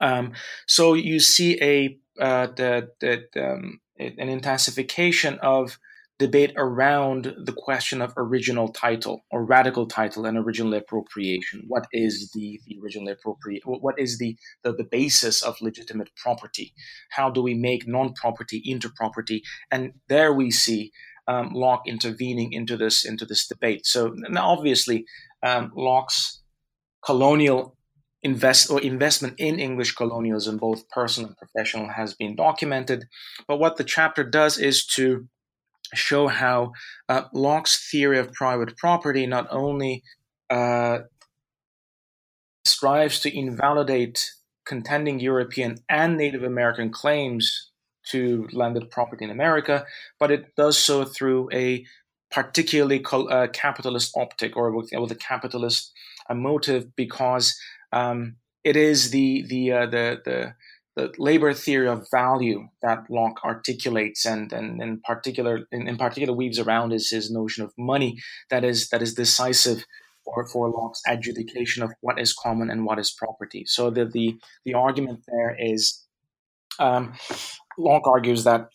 [0.00, 0.32] Um,
[0.66, 5.78] so you see a uh, the, the, um, an intensification of
[6.18, 11.64] debate around the question of original title or radical title and original appropriation.
[11.68, 13.62] What is the, the original appropriate?
[13.66, 16.72] What is the, the, the basis of legitimate property?
[17.10, 19.42] How do we make non-property into property?
[19.70, 20.90] And there we see
[21.28, 23.84] um, Locke intervening into this into this debate.
[23.84, 25.04] So now obviously
[25.42, 26.42] um, Locke's
[27.04, 27.76] colonial
[28.22, 33.04] invest or investment in English colonialism, both personal and professional, has been documented.
[33.46, 35.28] But what the chapter does is to
[35.94, 36.72] show how
[37.08, 40.02] uh, Locke's theory of private property not only
[40.50, 41.00] uh,
[42.64, 44.30] strives to invalidate
[44.66, 47.70] contending European and Native American claims
[48.08, 49.84] to landed property in America,
[50.18, 51.84] but it does so through a
[52.30, 55.92] particularly uh, capitalist optic or with, with a capitalist
[56.28, 57.56] uh, motive because
[57.92, 60.54] um, it is the the uh, the the
[60.96, 66.34] the labor theory of value that Locke articulates and, and in particular in, in particular
[66.34, 68.18] weaves around is his notion of money
[68.50, 69.84] that is that is decisive
[70.24, 73.64] for, for Locke's adjudication of what is common and what is property.
[73.66, 76.02] So the the, the argument there is
[76.78, 77.12] um,
[77.78, 78.70] Locke argues that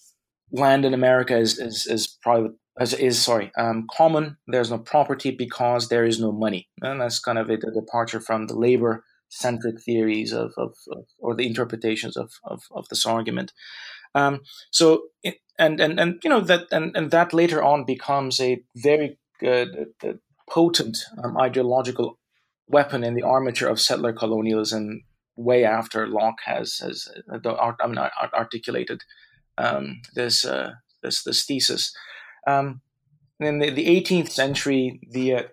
[0.51, 4.37] land in America is is, is private as is sorry um, common.
[4.47, 8.19] There's no property because there is no money, and that's kind of a, a departure
[8.19, 13.05] from the labor centric theories of, of, of, or the interpretations of, of, of this
[13.05, 13.53] argument.
[14.13, 14.41] Um,
[14.71, 15.03] so,
[15.57, 19.87] and, and, and, you know, that, and, and that later on becomes a very good,
[20.03, 20.13] uh,
[20.49, 22.19] potent um, ideological
[22.67, 25.03] weapon in the armature of settler colonialism
[25.37, 27.97] way after Locke has, has uh, I mean,
[28.33, 29.03] articulated
[29.57, 30.71] um, this, uh,
[31.01, 31.95] this, this thesis.
[32.45, 32.81] Um,
[33.39, 35.43] in the, the 18th century, the uh,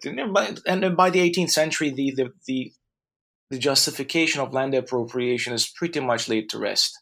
[0.66, 2.72] and by the 18th century, the, the, the
[3.51, 6.99] the justification of land appropriation is pretty much laid to rest.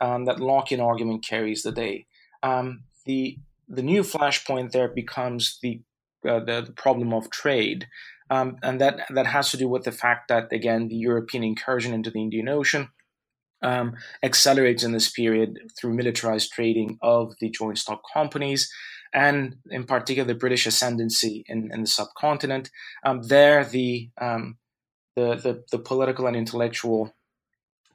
[0.00, 2.06] Um, that Lockean argument carries the day.
[2.42, 5.82] Um, the the new flashpoint there becomes the
[6.26, 7.86] uh, the, the, problem of trade,
[8.30, 11.92] um, and that that has to do with the fact that again the European incursion
[11.92, 12.88] into the Indian Ocean
[13.62, 18.70] um, accelerates in this period through militarized trading of the joint stock companies,
[19.12, 22.70] and in particular the British ascendancy in, in the subcontinent.
[23.04, 24.58] Um, there, the, um,
[25.18, 27.14] the, the the political and intellectual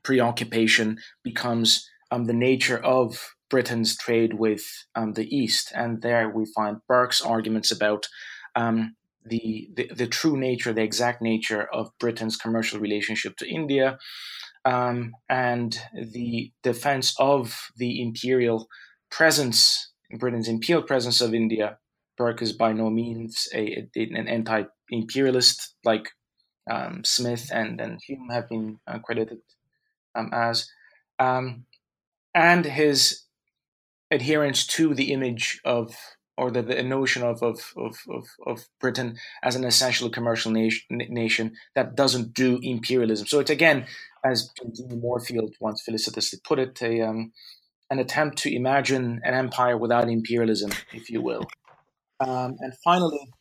[0.03, 4.63] preoccupation becomes um, the nature of Britain's trade with
[4.95, 8.07] um, the East, and there we find Burke's arguments about
[8.55, 8.95] um,
[9.25, 13.97] the, the, the true nature, the exact nature of Britain's commercial relationship to India,
[14.65, 18.67] um, and the defense of the imperial
[19.09, 21.77] presence, Britain's imperial presence of India.
[22.17, 26.09] Burke is by no means a, a an anti-imperialist like
[26.69, 29.39] um, Smith and, and Hume have been uh, credited
[30.15, 30.69] um, as,
[31.19, 31.65] um,
[32.33, 33.23] and his
[34.11, 35.95] adherence to the image of
[36.37, 37.95] or the, the notion of, of, of,
[38.47, 43.27] of, Britain as an essentially commercial nation, nation that doesn't do imperialism.
[43.27, 43.85] So it's again,
[44.25, 44.49] as
[44.89, 47.31] Moorfield once felicitously put it, a, um,
[47.91, 51.45] an attempt to imagine an empire without imperialism, if you will.
[52.19, 53.31] Um, and finally,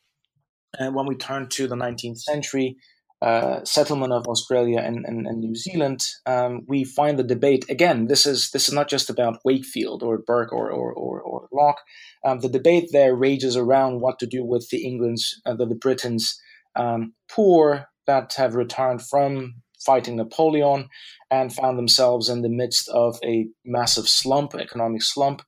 [0.79, 2.77] uh, when we turn to the 19th century,
[3.23, 8.09] uh, settlement of Australia and, and, and New Zealand, um, we find the debate again.
[8.09, 11.81] This is this is not just about Wakefield or Burke or or, or, or Locke.
[12.25, 15.77] Um, the debate there rages around what to do with the England's uh, the, the
[15.77, 16.37] Britons
[16.75, 19.55] um, poor that have returned from
[19.87, 20.89] fighting Napoleon
[21.31, 25.43] and found themselves in the midst of a massive slump, economic slump,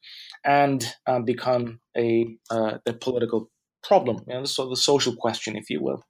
[0.45, 3.51] and um, become a uh, a political
[3.83, 4.19] problem.
[4.29, 6.05] You know, so the social question, if you will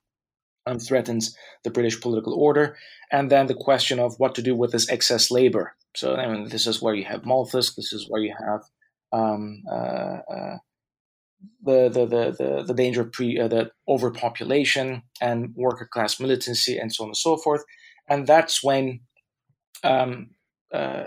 [0.66, 2.76] um, threatens the British political order.
[3.10, 5.74] And then the question of what to do with this excess labor.
[5.96, 8.62] So, I mean, this is where you have Malthus, this is where you have
[9.12, 10.56] um, uh, uh,
[11.62, 16.78] the, the, the, the, the danger of pre, uh, the overpopulation and worker class militancy
[16.78, 17.62] and so on and so forth.
[18.08, 19.00] And that's when
[19.82, 20.30] um,
[20.72, 21.04] uh,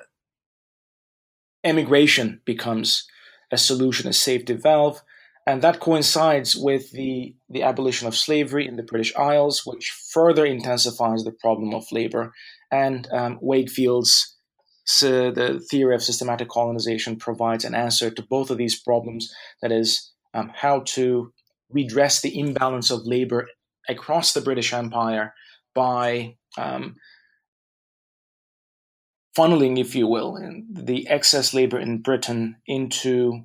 [1.64, 3.06] emigration becomes
[3.52, 5.02] a solution, a safety valve.
[5.48, 10.46] And that coincides with the, the abolition of slavery in the British Isles, which further
[10.46, 12.34] intensifies the problem of labor.
[12.70, 14.36] And um, Wakefield's
[14.84, 19.72] so the theory of systematic colonization provides an answer to both of these problems that
[19.72, 21.34] is, um, how to
[21.70, 23.48] redress the imbalance of labor
[23.90, 25.34] across the British Empire
[25.76, 26.96] by um,
[29.38, 30.38] funneling, if you will,
[30.72, 33.44] the excess labor in Britain into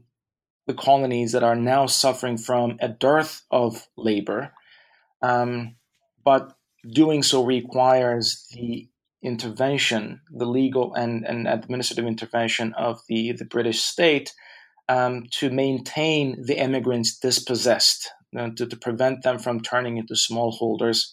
[0.67, 4.53] the colonies that are now suffering from a dearth of labor,
[5.23, 5.77] um,
[6.25, 6.53] but
[6.89, 8.89] doing so requires the
[9.23, 14.33] intervention, the legal and, and administrative intervention of the, the British state
[14.89, 21.13] um, to maintain the immigrants dispossessed, to, to prevent them from turning into smallholders.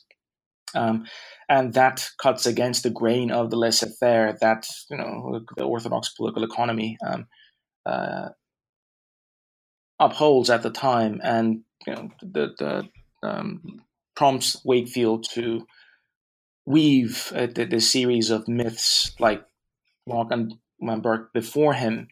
[0.75, 1.05] Um,
[1.47, 6.43] and that cuts against the grain of the laissez-faire that you know the orthodox political
[6.43, 7.25] economy um,
[7.87, 8.29] uh,
[9.99, 12.89] upholds at the time, and you know the, the
[13.27, 13.81] um,
[14.15, 15.65] prompts Wakefield to
[16.65, 19.43] weave uh, the, the, series of myths like
[20.05, 20.53] Locke and
[21.01, 22.07] Burke before him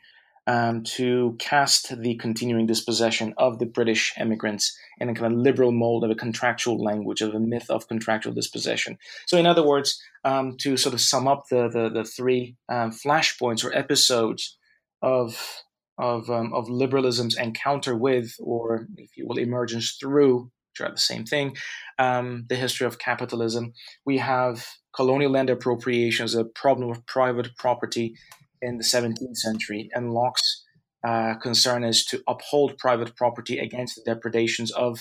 [0.47, 5.73] um, to cast the continuing dispossession of the British immigrants in a kind of liberal
[5.73, 8.97] mold of a contractual language, of a myth of contractual dispossession.
[9.25, 12.91] So, in other words, um, to sort of sum up the the, the three um,
[12.91, 14.57] flashpoints or episodes
[15.01, 15.63] of
[15.97, 20.97] of, um, of liberalism's encounter with, or if you will, emergence through, which are the
[20.97, 21.55] same thing,
[21.97, 23.73] um, the history of capitalism.
[24.05, 28.15] We have colonial land appropriation as a problem of private property
[28.61, 30.63] in the 17th century, and Locke's
[31.07, 34.99] uh, concern is to uphold private property against the depredations of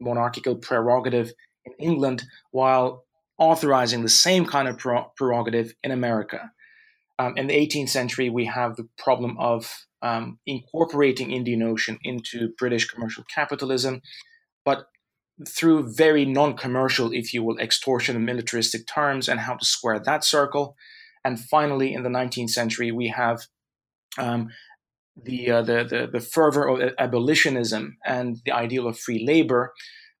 [0.00, 1.32] monarchical prerogative
[1.64, 3.04] in England while
[3.38, 4.78] authorizing the same kind of
[5.16, 6.50] prerogative in America.
[7.22, 12.48] Um, in the 18th century, we have the problem of um, incorporating Indian Ocean into
[12.58, 14.02] British commercial capitalism,
[14.64, 14.86] but
[15.48, 20.24] through very non-commercial, if you will, extortion and militaristic terms, and how to square that
[20.24, 20.74] circle.
[21.24, 23.42] And finally, in the 19th century, we have
[24.18, 24.48] um,
[25.22, 29.72] the, uh, the, the the fervor of abolitionism and the ideal of free labor,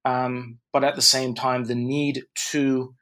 [0.04, 2.94] um, but at the same time, the need to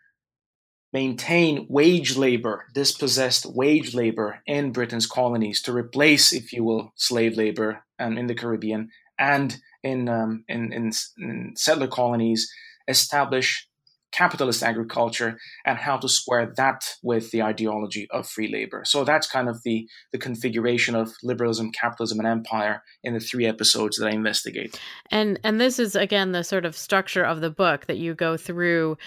[0.93, 7.36] maintain wage labor, dispossessed wage labor in Britain's colonies to replace, if you will, slave
[7.36, 12.51] labor um, in the Caribbean and in, um, in, in, in settler colonies,
[12.88, 13.68] establish
[14.12, 18.82] capitalist agriculture and how to square that with the ideology of free labor.
[18.84, 23.47] So that's kind of the the configuration of liberalism, capitalism, and empire in the three
[23.47, 24.80] episodes that I investigate.
[25.11, 28.36] And and this is again the sort of structure of the book that you go
[28.36, 28.99] through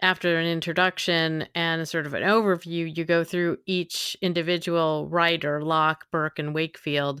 [0.00, 6.06] after an introduction and sort of an overview, you go through each individual writer, Locke,
[6.12, 7.20] Burke, and Wakefield,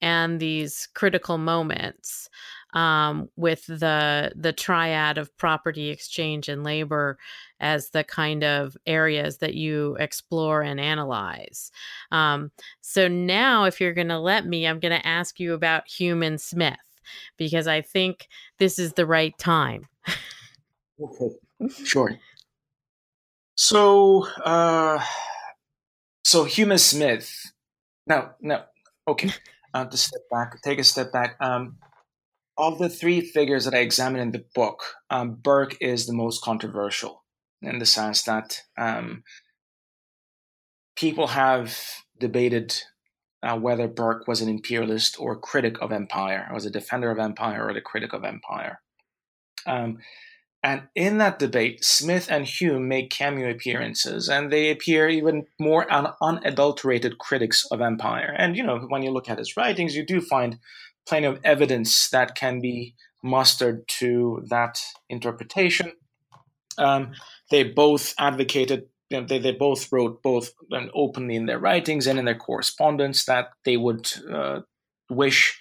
[0.00, 2.28] and these critical moments
[2.74, 7.18] um, with the the triad of property exchange and labor
[7.60, 11.70] as the kind of areas that you explore and analyze.
[12.10, 12.50] Um,
[12.80, 16.22] so now, if you're going to let me, I'm going to ask you about Hume
[16.22, 16.76] and Smith
[17.36, 19.86] because I think this is the right time.
[21.00, 21.34] okay,
[21.68, 22.18] sure.
[23.56, 25.04] So, uh,
[26.24, 27.52] so Hume and Smith.
[28.06, 28.62] No, no.
[29.06, 29.30] Okay,
[29.74, 31.36] uh, to step back, take a step back.
[31.40, 31.76] Um,
[32.58, 36.42] of the three figures that I examine in the book, um, Burke is the most
[36.42, 37.24] controversial
[37.62, 39.22] in the sense that um,
[40.96, 41.78] people have
[42.18, 42.74] debated
[43.42, 47.18] uh, whether Burke was an imperialist or a critic of empire, was a defender of
[47.18, 48.80] empire or the critic of empire.
[49.66, 49.98] Um,
[50.62, 55.92] and in that debate, Smith and Hume make cameo appearances, and they appear even more
[55.92, 58.34] un- unadulterated critics of empire.
[58.38, 60.58] And you know, when you look at his writings, you do find
[61.06, 62.94] plenty of evidence that can be
[63.24, 65.92] mustered to that interpretation.
[66.78, 67.12] Um,
[67.50, 72.06] they both advocated, you know, they, they both wrote both um, openly in their writings
[72.06, 74.60] and in their correspondence that they would uh,
[75.10, 75.58] wish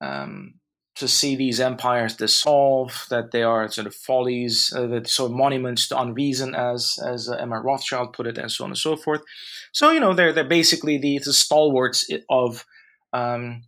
[0.00, 0.54] um,
[0.96, 5.36] to see these empires dissolve, that they are sort of follies, uh, that sort of
[5.36, 8.96] monuments to unreason, as as uh, Emma Rothschild put it, and so on and so
[8.96, 9.22] forth.
[9.72, 12.64] So you know they're they're basically the, the stalwarts of
[13.12, 13.64] um,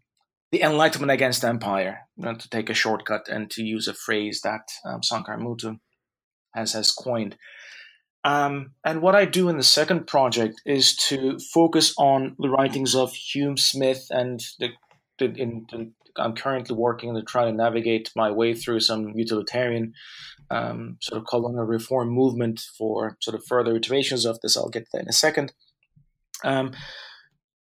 [0.53, 4.41] the Enlightenment against empire, you know, to take a shortcut and to use a phrase
[4.43, 5.79] that um, Sankar Muthu
[6.55, 7.37] has, has coined.
[8.24, 12.95] Um, and what I do in the second project is to focus on the writings
[12.95, 14.70] of Hume Smith and the,
[15.19, 15.67] the, in,
[16.19, 19.93] I'm currently working to try to navigate my way through some utilitarian
[20.51, 24.57] um, sort of colonial reform movement for sort of further iterations of this.
[24.57, 25.53] I'll get to that in a second.
[26.45, 26.73] Um,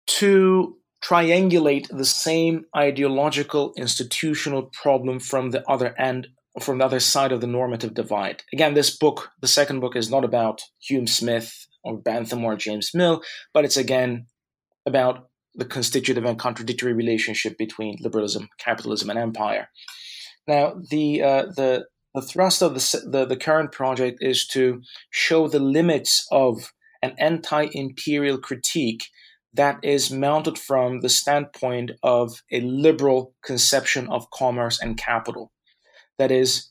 [0.07, 6.28] to triangulate the same ideological institutional problem from the other end
[6.61, 8.42] from the other side of the normative divide.
[8.51, 11.53] Again, this book, the second book, is not about Hume Smith
[11.84, 13.22] or Bentham or James Mill,
[13.53, 14.26] but it's again
[14.86, 19.68] about the constitutive and contradictory relationship between liberalism, capitalism, and empire.
[20.46, 25.48] Now, the uh, the the thrust of the, the the current project is to show
[25.48, 29.04] the limits of an anti-imperial critique
[29.52, 35.50] that is mounted from the standpoint of a liberal conception of commerce and capital.
[36.18, 36.70] That is,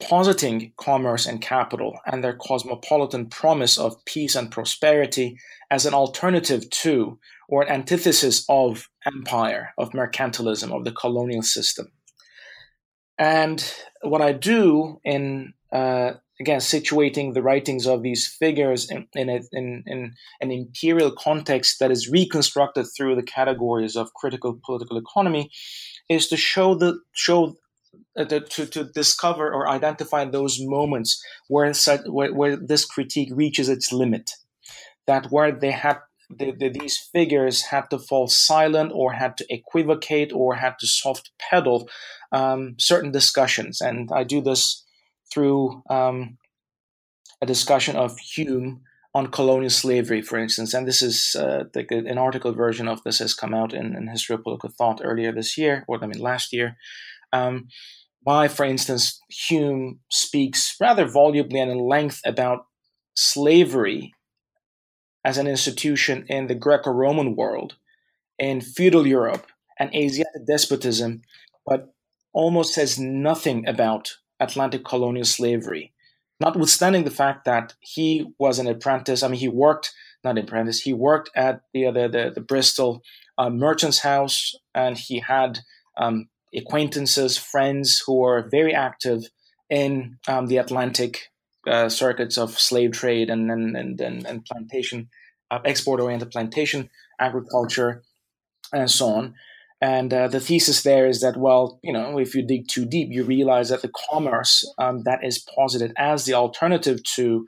[0.00, 5.36] positing commerce and capital and their cosmopolitan promise of peace and prosperity
[5.70, 7.18] as an alternative to
[7.48, 11.86] or an antithesis of empire, of mercantilism, of the colonial system.
[13.18, 13.72] And
[14.02, 19.40] what I do in uh, again situating the writings of these figures in, in, a,
[19.52, 25.50] in, in, an imperial context that is reconstructed through the categories of critical political economy
[26.08, 27.56] is to show the show
[28.16, 31.72] to, to discover or identify those moments where,
[32.06, 34.30] where, where this critique reaches its limit
[35.06, 35.98] that where they had
[36.30, 40.86] the, the, these figures had to fall silent or had to equivocate or had to
[40.86, 41.88] soft pedal
[42.32, 44.84] um, certain discussions and i do this
[45.32, 46.38] through um,
[47.40, 48.82] a discussion of Hume
[49.14, 50.74] on colonial slavery, for instance.
[50.74, 54.08] And this is uh, the, an article version of this has come out in, in
[54.08, 56.76] History of Political Thought earlier this year, or I mean last year.
[57.32, 57.68] Um,
[58.22, 62.66] why, for instance, Hume speaks rather volubly and in length about
[63.14, 64.14] slavery
[65.24, 67.76] as an institution in the Greco Roman world,
[68.38, 69.46] in feudal Europe,
[69.78, 71.22] and Asiatic despotism,
[71.66, 71.92] but
[72.32, 75.92] almost says nothing about Atlantic colonial slavery,
[76.40, 79.22] notwithstanding the fact that he was an apprentice.
[79.22, 79.92] I mean, he worked
[80.24, 80.80] not an apprentice.
[80.80, 83.02] He worked at the the, the, the Bristol
[83.36, 85.60] uh, Merchant's House, and he had
[85.96, 89.24] um, acquaintances, friends who are very active
[89.70, 91.30] in um, the Atlantic
[91.66, 95.08] uh, circuits of slave trade and and and, and, and plantation
[95.50, 96.88] uh, export oriented plantation
[97.20, 98.02] agriculture
[98.72, 99.34] and so on.
[99.80, 103.10] And uh, the thesis there is that, well, you know, if you dig too deep,
[103.12, 107.46] you realize that the commerce um, that is posited as the alternative to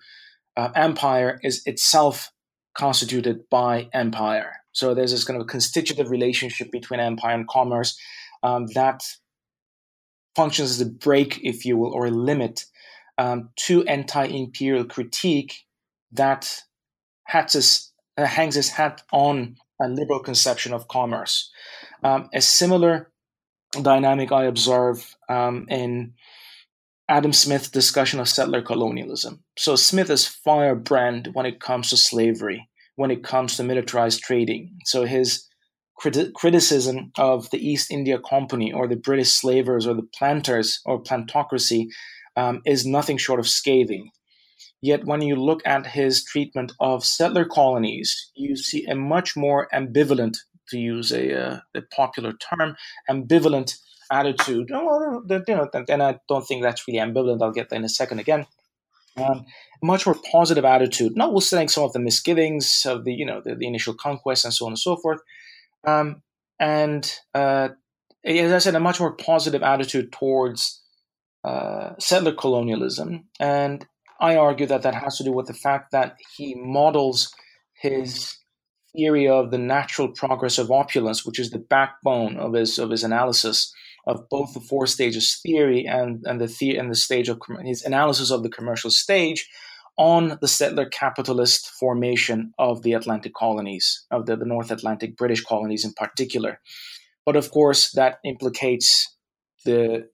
[0.56, 2.30] uh, empire is itself
[2.74, 4.52] constituted by empire.
[4.72, 7.98] So there's this kind of constitutive relationship between empire and commerce
[8.42, 9.02] um, that
[10.34, 12.64] functions as a break, if you will, or a limit
[13.18, 15.64] um, to anti-imperial critique
[16.12, 16.62] that
[17.32, 21.50] uh, hangs its hat on a liberal conception of commerce.
[22.02, 23.10] Um, a similar
[23.82, 26.14] dynamic I observe um, in
[27.08, 29.42] Adam Smith's discussion of settler colonialism.
[29.58, 34.78] So Smith is firebrand when it comes to slavery, when it comes to militarized trading.
[34.84, 35.46] So his
[36.00, 41.02] criti- criticism of the East India Company or the British slavers or the planters or
[41.02, 41.86] plantocracy
[42.36, 44.10] um, is nothing short of scathing.
[44.82, 49.68] Yet when you look at his treatment of settler colonies, you see a much more
[49.74, 50.36] ambivalent,
[50.70, 52.76] to use a, uh, a popular term,
[53.10, 53.76] ambivalent
[54.10, 54.70] attitude.
[54.72, 57.42] Oh, you know, and I don't think that's really ambivalent.
[57.42, 58.46] I'll get that in a second again.
[59.16, 59.44] Um,
[59.82, 63.66] much more positive attitude, notwithstanding some of the misgivings of the, you know, the, the
[63.66, 65.20] initial conquest and so on and so forth.
[65.86, 66.22] Um,
[66.58, 67.70] and uh,
[68.24, 70.82] as I said, a much more positive attitude towards
[71.44, 73.24] uh, settler colonialism.
[73.38, 73.86] And
[74.20, 77.34] I argue that that has to do with the fact that he models
[77.80, 78.36] his
[78.94, 83.02] theory of the natural progress of opulence, which is the backbone of his of his
[83.02, 83.72] analysis,
[84.06, 87.82] of both the four stages theory and and the, the and the stage of his
[87.82, 89.48] analysis of the commercial stage
[90.00, 95.44] on the settler capitalist formation of the Atlantic colonies, of the, the North Atlantic British
[95.44, 96.58] colonies in particular.
[97.26, 99.14] But of course, that implicates
[99.66, 100.08] the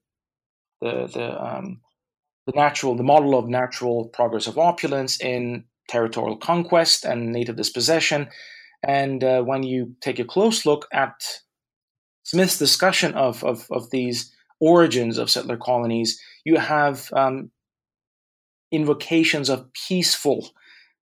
[0.81, 1.79] the the um,
[2.45, 8.27] the natural the model of natural progress of opulence in territorial conquest and native dispossession.
[8.83, 11.39] And uh, when you take a close look at
[12.23, 17.51] Smith's discussion of, of, of these origins of settler colonies, you have um,
[18.71, 20.49] invocations of peaceful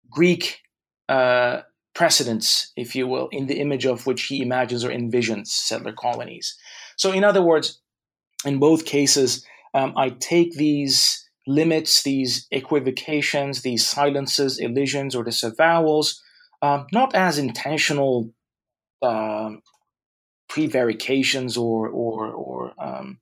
[0.09, 0.61] Greek
[1.09, 1.61] uh,
[1.93, 6.57] precedents, if you will, in the image of which he imagines or envisions settler colonies.
[6.97, 7.79] So, in other words,
[8.45, 16.19] in both cases, um, I take these limits, these equivocations, these silences, elisions, or disavowals,
[16.61, 18.31] um, not as intentional
[19.01, 19.61] um,
[20.49, 23.19] prevarications or or, or um,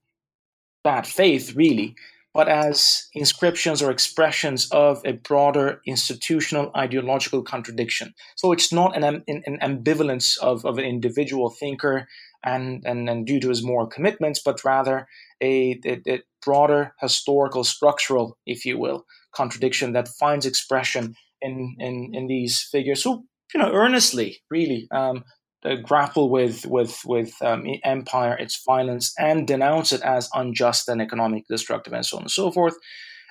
[0.84, 1.96] bad faith, really,
[2.34, 8.13] but as inscriptions or expressions of a broader institutional ideological contradiction.
[8.36, 12.07] So it's not an, an, ambivalence of, of an individual thinker
[12.43, 15.07] and, and, and due to his moral commitments, but rather
[15.41, 19.05] a, a, a broader historical, structural, if you will,
[19.36, 25.23] contradiction that finds expression in, in, in these figures who, you know, earnestly, really um,
[25.66, 31.01] uh, grapple with with with um, empire, its violence, and denounce it as unjust and
[31.01, 32.76] economically destructive, and so on and so forth.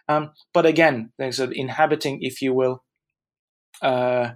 [0.08, 2.82] Um, but again, there's an inhabiting, if you will,
[3.80, 4.30] uh,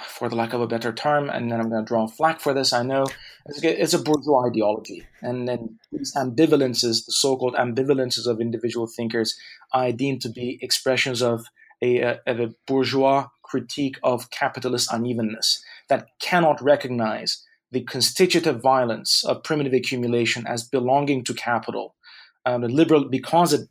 [0.00, 2.40] for the lack of a better term, and then I'm going to draw a flag
[2.40, 2.72] for this.
[2.72, 3.06] I know
[3.46, 9.36] it's a bourgeois ideology, and then these ambivalences, the so-called ambivalences of individual thinkers,
[9.72, 11.44] I deem to be expressions of
[11.82, 19.42] a, a, a bourgeois critique of capitalist unevenness that cannot recognize the constitutive violence of
[19.42, 21.94] primitive accumulation as belonging to capital.
[22.44, 23.68] Um, liberal because it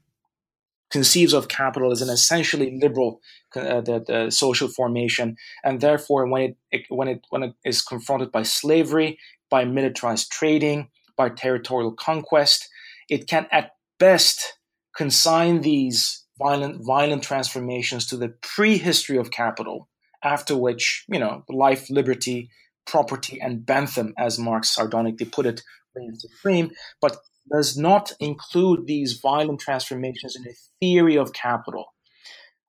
[0.91, 3.21] conceives of capital as an essentially liberal
[3.55, 7.81] uh, the, the social formation, and therefore, when it, it, when it when it is
[7.81, 9.17] confronted by slavery,
[9.49, 12.69] by militarized trading, by territorial conquest,
[13.09, 14.57] it can at best
[14.95, 19.87] consign these violent violent transformations to the prehistory of capital,
[20.23, 22.49] after which you know life, liberty,
[22.85, 25.61] property, and Bentham, as Marx sardonically put it,
[25.95, 26.71] reign supreme.
[27.01, 27.17] But
[27.51, 31.93] does not include these violent transformations in a theory of capital.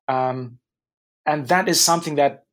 [0.09, 0.59] Um,
[1.27, 2.45] and that is something that,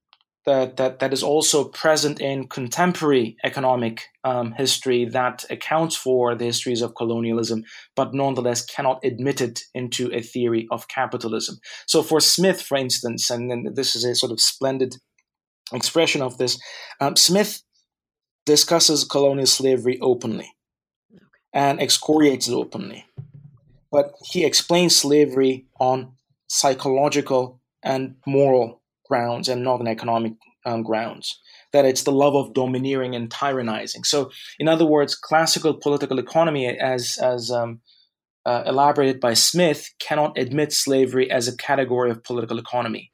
[0.49, 6.45] that, that, that is also present in contemporary economic um, history that accounts for the
[6.45, 7.63] histories of colonialism,
[7.95, 11.59] but nonetheless cannot admit it into a theory of capitalism.
[11.85, 14.95] So, for Smith, for instance, and then this is a sort of splendid
[15.71, 16.59] expression of this,
[16.99, 17.61] um, Smith
[18.47, 20.51] discusses colonial slavery openly
[21.53, 23.05] and excoriates it openly.
[23.91, 26.13] But he explains slavery on
[26.47, 28.78] psychological and moral
[29.09, 30.33] grounds and not on economic
[30.65, 31.39] um, grounds.
[31.73, 34.05] That it's the love of domineering and tyrannizing.
[34.05, 37.81] So, in other words, classical political economy, as as um,
[38.45, 43.11] uh, elaborated by Smith, cannot admit slavery as a category of political economy.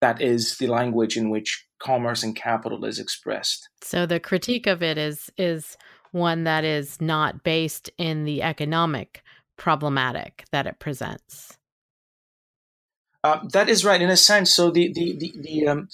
[0.00, 3.68] That is the language in which commerce and capital is expressed.
[3.82, 5.76] So the critique of it is is
[6.12, 9.22] one that is not based in the economic
[9.56, 11.57] problematic that it presents.
[13.24, 14.54] Uh, that is right, in a sense.
[14.54, 15.88] So the the the the, um,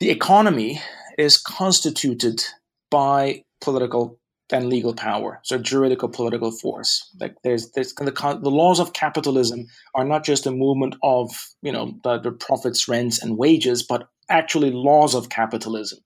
[0.00, 0.80] the economy
[1.18, 2.44] is constituted
[2.90, 4.18] by political
[4.52, 7.10] and legal power, so juridical political force.
[7.20, 11.30] Like there's, there's the, the laws of capitalism are not just a movement of
[11.62, 15.98] you know the, the profits, rents, and wages, but actually laws of capitalism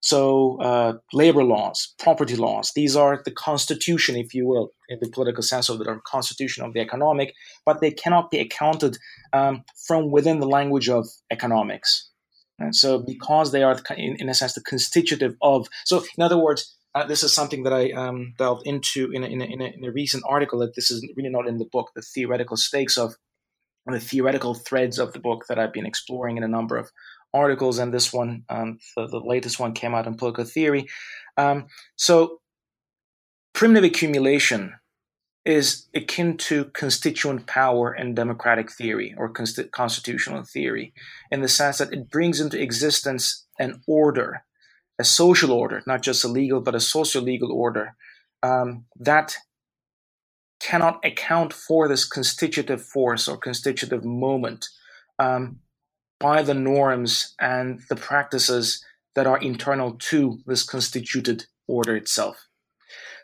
[0.00, 5.10] So, uh, labor laws, property laws, these are the constitution, if you will, in the
[5.10, 7.34] political sense of the constitution of the economic,
[7.66, 8.96] but they cannot be accounted
[9.32, 12.10] um, from within the language of economics.
[12.58, 16.38] And so, because they are, in, in a sense, the constitutive of, so in other
[16.38, 19.60] words, uh, this is something that I um, delved into in a, in, a, in,
[19.60, 22.56] a, in a recent article that this is really not in the book, the theoretical
[22.56, 23.14] stakes of
[23.86, 26.90] the theoretical threads of the book that I've been exploring in a number of
[27.32, 30.88] articles, and this one, um, the, the, latest one, came out in Political Theory.
[31.36, 31.66] Um,
[31.96, 32.40] so,
[33.54, 34.74] primitive accumulation
[35.44, 40.92] is akin to constituent power in democratic theory or const- constitutional theory,
[41.30, 44.44] in the sense that it brings into existence an order,
[44.98, 47.96] a social order, not just a legal, but a social legal order
[48.42, 49.36] um, that
[50.60, 54.66] cannot account for this constitutive force or constitutive moment
[55.18, 55.60] um,
[56.18, 58.84] by the norms and the practices
[59.14, 62.47] that are internal to this constituted order itself.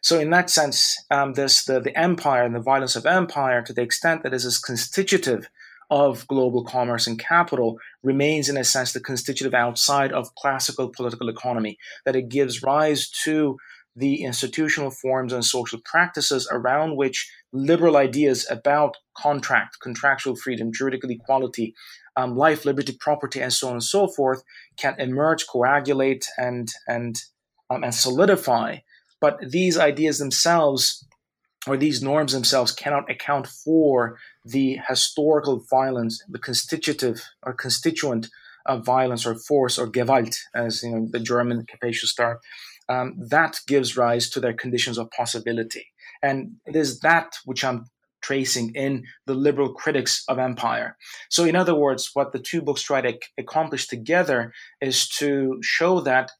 [0.04, 3.72] So, in that sense, um, this the, the empire and the violence of empire, to
[3.72, 5.48] the extent that it is constitutive
[5.88, 11.30] of global commerce and capital, remains in a sense the constitutive outside of classical political
[11.30, 11.78] economy.
[12.04, 13.56] That it gives rise to
[13.96, 21.08] the institutional forms and social practices around which liberal ideas about contract, contractual freedom, juridical
[21.08, 21.74] equality,
[22.14, 24.42] um, life, liberty, property, and so on and so forth
[24.76, 27.22] can emerge, coagulate, and and
[27.70, 28.76] um, and solidify.
[29.24, 31.02] But these ideas themselves,
[31.66, 38.28] or these norms themselves, cannot account for the historical violence, the constitutive or constituent
[38.66, 42.36] of violence or force or Gewalt, as you know the German capacious term.
[42.90, 45.86] Um, that gives rise to their conditions of possibility,
[46.22, 47.86] and it is that which I'm
[48.20, 50.98] tracing in the liberal critics of empire.
[51.30, 54.52] So, in other words, what the two books try to accomplish together
[54.82, 56.30] is to show that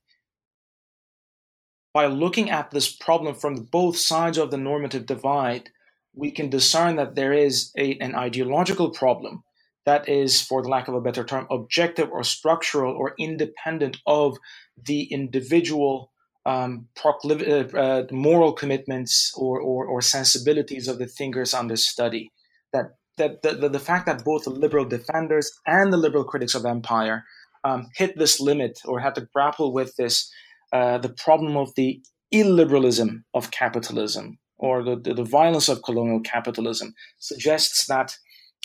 [1.95, 5.71] by looking at this problem from both sides of the normative divide,
[6.13, 9.45] we can discern that there is a, an ideological problem
[9.87, 14.39] that is, for the lack of a better term, objective or structural or independent of
[14.83, 16.11] the individual
[16.47, 22.31] um, procliv- uh, uh, moral commitments or, or, or, sensibilities of the thinkers under study.
[22.73, 26.55] That, that the, the, the, fact that both the liberal defenders and the liberal critics
[26.55, 27.25] of empire
[27.63, 30.31] um, hit this limit or had to grapple with this,
[30.75, 32.03] uh, the problem of the
[32.35, 38.17] illiberalism of capitalism or the, the, the violence of colonial capitalism suggests that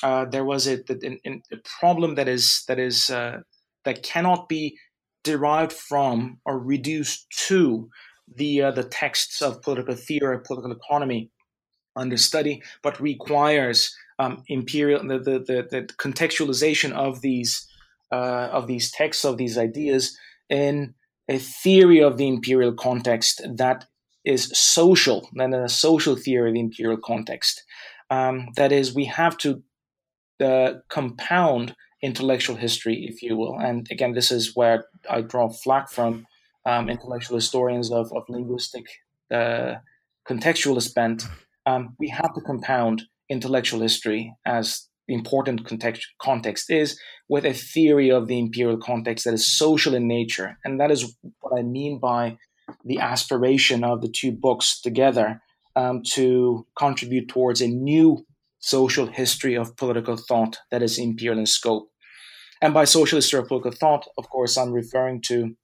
[0.01, 3.37] uh, there was a, a, a, problem that is that is uh,
[3.85, 4.75] that cannot be
[5.23, 7.89] derived from or reduced to
[8.35, 11.29] the uh, the texts of political theory, political economy
[11.95, 17.67] under study, but requires um, imperial the, the, the, the, contextualization of these
[18.11, 20.17] uh, of these texts of these ideas
[20.49, 20.95] in
[21.29, 23.85] a theory of the imperial context that
[24.25, 27.63] is social, and a social theory of the imperial context.
[28.09, 29.63] Um, that is, we have to
[30.43, 33.59] uh, compound intellectual history, if you will.
[33.59, 36.25] And again, this is where I draw flack from
[36.65, 38.85] um, intellectual historians of, of linguistic
[39.31, 39.75] uh,
[40.27, 41.23] contextualist bent.
[41.65, 48.09] Um, we have to compound intellectual history as important context, context is with a theory
[48.09, 50.57] of the imperial context that is social in nature.
[50.63, 52.37] And that is what I mean by
[52.85, 55.41] the aspiration of the two books together
[55.75, 58.25] um, to contribute towards a new
[58.59, 61.89] social history of political thought that is imperial in scope.
[62.61, 65.55] And by social history of political thought, of course, I'm referring to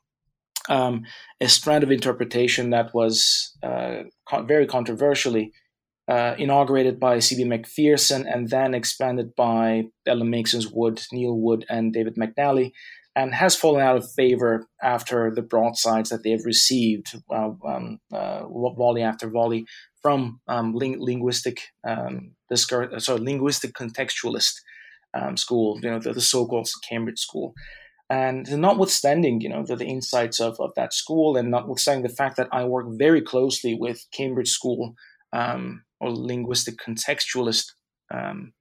[0.70, 1.04] um,
[1.41, 5.52] a strand of interpretation that was uh, con- very controversially
[6.08, 7.45] uh, inaugurated by C.B.
[7.45, 12.72] Macpherson and then expanded by Ellen Meiksins Wood, Neil Wood, and David McNally,
[13.16, 17.99] and has fallen out of favor after the broadsides that they have received, uh, um,
[18.14, 19.66] uh, volley after volley,
[20.01, 24.53] from um, ling- linguistic um, discur- sorry, linguistic contextualist
[25.16, 27.53] um, school, you know, the, the, so-called Cambridge school.
[28.10, 32.38] And notwithstanding, you know, the, the insights of, of that school, and notwithstanding the fact
[32.38, 34.93] that I work very closely with Cambridge School
[35.34, 37.72] um, or linguistic contextualist
[38.14, 38.53] um,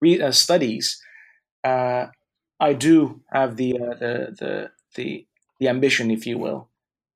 [0.00, 1.00] re- uh, studies,
[1.64, 2.06] uh,
[2.60, 5.26] I do have the, uh, the, the the
[5.60, 6.68] the ambition, if you will,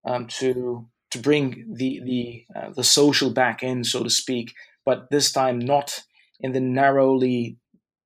[0.04, 5.10] um, to to bring the the uh, the social back in, so to speak, but
[5.10, 6.02] this time not
[6.40, 7.56] in the narrowly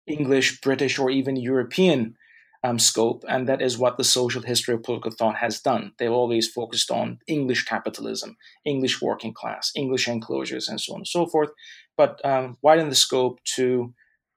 [0.06, 2.16] English, British, or even European
[2.64, 5.92] um, scope, and that is what the social history of political thought has done.
[5.98, 11.08] They've always focused on English capitalism, English working class, English enclosures, and so on and
[11.08, 11.50] so forth,
[11.96, 13.92] but um, widen the scope to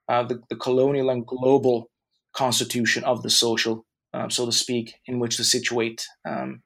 [0.08, 1.90] uh, the, the, colonial and global
[2.32, 6.62] constitution of the social, um, so to speak, in which to situate um,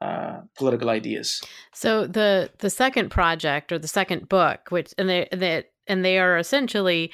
[0.00, 1.40] uh, political ideas.
[1.74, 6.18] So the the second project or the second book, which and they that and they
[6.18, 7.12] are essentially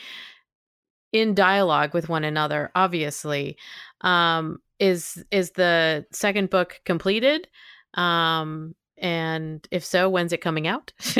[1.12, 2.70] in dialogue with one another.
[2.74, 3.56] Obviously,
[4.02, 7.48] um, is is the second book completed?
[7.94, 10.92] Um, and if so, when's it coming out?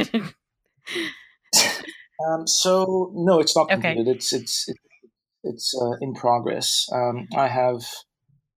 [2.27, 4.03] um, so no, it's not completed.
[4.03, 4.11] Okay.
[4.11, 4.69] It's it's
[5.45, 6.89] it's uh, in progress.
[6.93, 7.85] Um, I have,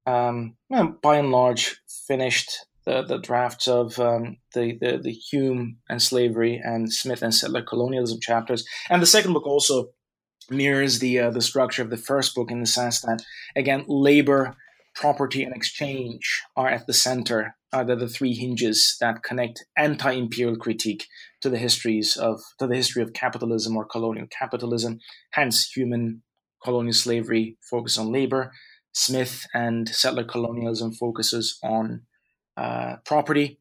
[0.05, 0.55] um,
[1.01, 2.51] by and large, finished
[2.85, 7.61] the, the drafts of um, the, the, the Hume and slavery and Smith and settler
[7.61, 9.89] colonialism chapters, and the second book also
[10.51, 13.23] mirrors the uh, the structure of the first book in the sense that
[13.55, 14.55] again labor,
[14.95, 17.55] property, and exchange are at the center.
[17.73, 21.07] Are the, the three hinges that connect anti-imperial critique
[21.39, 24.99] to the histories of to the history of capitalism or colonial capitalism.
[25.31, 26.21] Hence, Hume and
[26.63, 28.51] colonial slavery focus on labor.
[28.93, 32.01] Smith and settler colonialism focuses on
[32.57, 33.59] uh, property.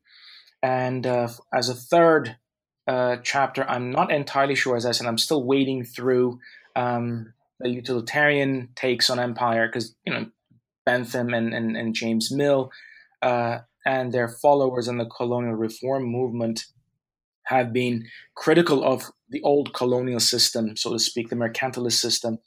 [0.63, 2.37] And uh, as a third
[2.87, 6.41] uh, chapter, I'm not entirely sure, as I said, I'm still wading through
[6.77, 10.27] um, the utilitarian takes on empire because, you know,
[10.87, 12.71] Bentham and, and, and James Mill
[13.23, 16.67] uh, and their followers in the colonial reform movement
[17.45, 22.39] have been critical of the old colonial system, so to speak, the mercantilist system,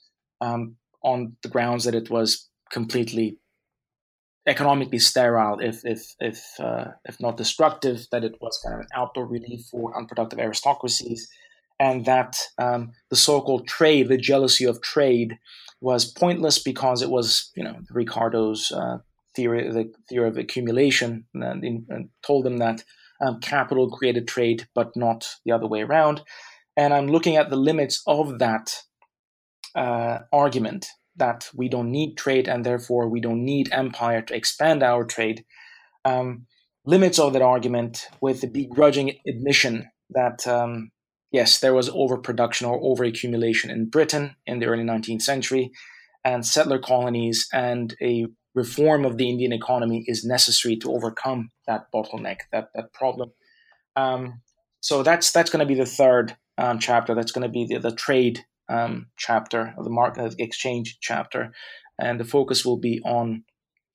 [0.41, 3.37] um, on the grounds that it was completely
[4.45, 8.87] economically sterile, if if if uh, if not destructive, that it was kind of an
[8.93, 11.29] outdoor relief for unproductive aristocracies,
[11.83, 15.37] and that um, the so-called trade, the jealousy of trade,
[15.81, 18.99] was pointless because it was you know Ricardo's uh,
[19.35, 22.85] theory, the theory of accumulation, and, and told them that
[23.19, 26.21] um, capital created trade, but not the other way around.
[26.77, 28.75] And I'm looking at the limits of that
[29.75, 34.81] uh, argument that we don't need trade and therefore we don't need empire to expand
[34.81, 35.45] our trade
[36.05, 36.47] um,
[36.85, 40.89] limits of that argument with the begrudging admission that um,
[41.33, 45.71] yes there was overproduction or overaccumulation in britain in the early 19th century
[46.23, 48.25] and settler colonies and a
[48.55, 53.31] reform of the indian economy is necessary to overcome that bottleneck that, that problem.
[53.95, 54.41] Um,
[54.79, 57.15] so that's that's going to be the third um, chapter.
[57.15, 61.53] That's going to be the, the trade um, chapter, the market exchange chapter,
[61.99, 63.43] and the focus will be on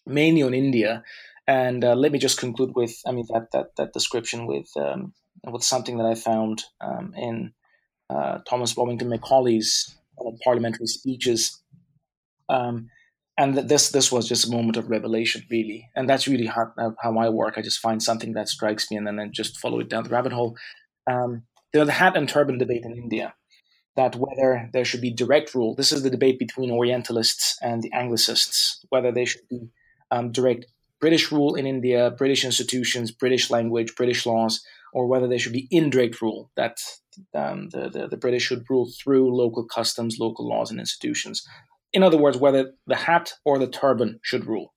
[0.06, 1.02] mainly on India.
[1.46, 5.14] And uh, let me just conclude with, I mean, that that that description with um,
[5.44, 7.52] with something that I found um, in
[8.10, 11.62] uh, Thomas Babington Macaulay's uh, parliamentary speeches.
[12.48, 12.88] Um,
[13.36, 17.16] and this this was just a moment of revelation, really, and that's really how, how
[17.18, 17.54] I work.
[17.56, 20.10] I just find something that strikes me, and then, then just follow it down the
[20.10, 20.56] rabbit hole.
[21.08, 23.34] Um, the hat and turban debate in India
[23.98, 25.74] that whether there should be direct rule.
[25.74, 29.70] This is the debate between Orientalists and the Anglicists, whether there should be
[30.12, 30.66] um, direct
[31.00, 35.68] British rule in India, British institutions, British language, British laws, or whether there should be
[35.70, 36.78] indirect rule, that
[37.34, 41.46] um, the, the, the British should rule through local customs, local laws, and institutions.
[41.92, 44.74] In other words, whether the hat or the turban should rule.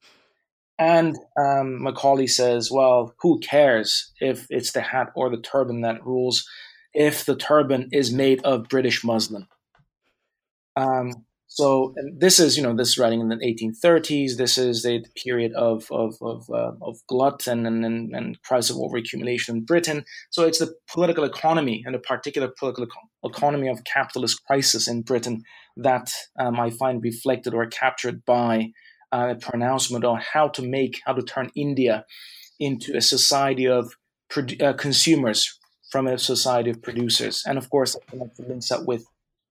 [0.79, 6.03] And um, Macaulay says, well, who cares if it's the hat or the turban that
[6.05, 6.45] rules?
[6.93, 9.47] if the turban is made of British muslin.
[10.75, 14.37] Um, so this is, you know, this is writing in the 1830s.
[14.37, 17.83] This is the period of of of, uh, of glut and, and
[18.15, 20.05] and crisis of overaccumulation in Britain.
[20.29, 22.87] So it's the political economy and the particular political
[23.25, 25.43] economy of capitalist crisis in Britain
[25.75, 28.71] that um, I find reflected or captured by
[29.11, 32.05] uh, a pronouncement on how to make, how to turn India
[32.61, 33.91] into a society of
[34.37, 35.59] uh, consumers
[35.91, 37.43] from a society of producers.
[37.45, 39.03] And of course, that links up with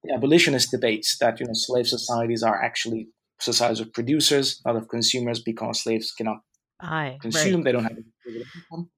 [0.03, 4.89] the abolitionist debates that you know slave societies are actually societies of producers, not of
[4.89, 6.39] consumers, because slaves cannot
[6.81, 7.65] Aye, consume; right.
[7.65, 8.91] they don't have income.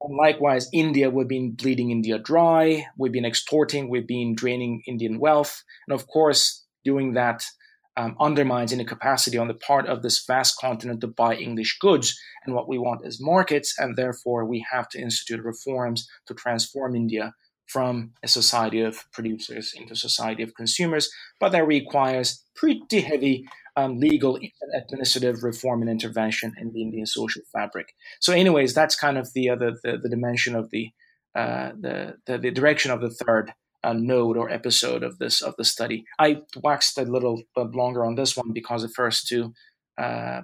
[0.00, 5.18] And likewise, India, we've been bleeding India dry, we've been extorting, we've been draining Indian
[5.18, 7.44] wealth, and of course, doing that
[7.96, 12.16] um, undermines any capacity on the part of this vast continent to buy English goods.
[12.46, 16.94] And what we want is markets, and therefore we have to institute reforms to transform
[16.94, 17.34] India
[17.68, 21.10] from a society of producers into a society of consumers.
[21.38, 23.46] But that requires pretty heavy
[23.76, 27.94] um, legal and administrative reform and intervention in the Indian social fabric.
[28.20, 30.90] So, anyways, that's kind of the other the, the, dimension of the,
[31.36, 33.52] uh, the, the the direction of the third
[33.84, 36.04] a node or episode of this of the study.
[36.18, 39.54] I waxed a little bit longer on this one because the first two
[39.96, 40.42] uh,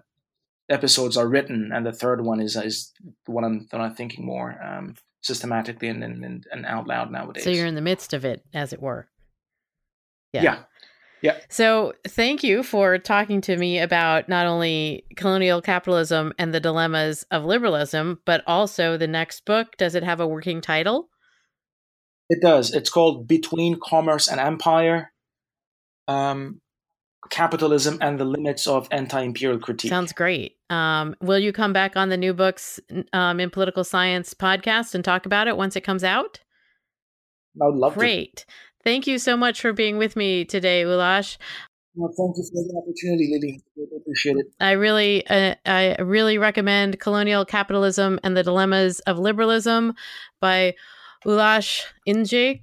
[0.69, 2.93] episodes are written, and the third one is is
[3.27, 4.95] the one I'm, I'm thinking more um,
[5.25, 7.45] systematically and, and and out loud nowadays.
[7.45, 9.09] So you're in the midst of it, as it were.
[10.33, 10.43] Yeah.
[10.43, 10.59] yeah.
[11.23, 11.39] Yeah.
[11.49, 17.25] So thank you for talking to me about not only colonial capitalism and the dilemmas
[17.31, 19.69] of liberalism, but also the next book.
[19.79, 21.09] Does it have a working title?
[22.29, 22.75] It does.
[22.75, 25.13] It's called Between Commerce and Empire.
[26.09, 26.61] Um,
[27.31, 29.89] capitalism and the limits of anti-imperial critique.
[29.89, 30.57] Sounds great.
[30.71, 32.81] Um, will you come back on the new books
[33.13, 36.41] um, in political science podcast and talk about it once it comes out?
[37.61, 38.37] I would love great.
[38.37, 38.47] to.
[38.83, 41.39] Thank you so much for being with me today, Ulas.
[41.97, 43.63] Well, thank you for the opportunity, Lilly.
[43.79, 44.47] I appreciate it.
[44.61, 49.95] I really, uh, I really recommend "Colonial Capitalism and the Dilemmas of Liberalism"
[50.41, 50.75] by
[51.25, 52.61] Ulas Ince.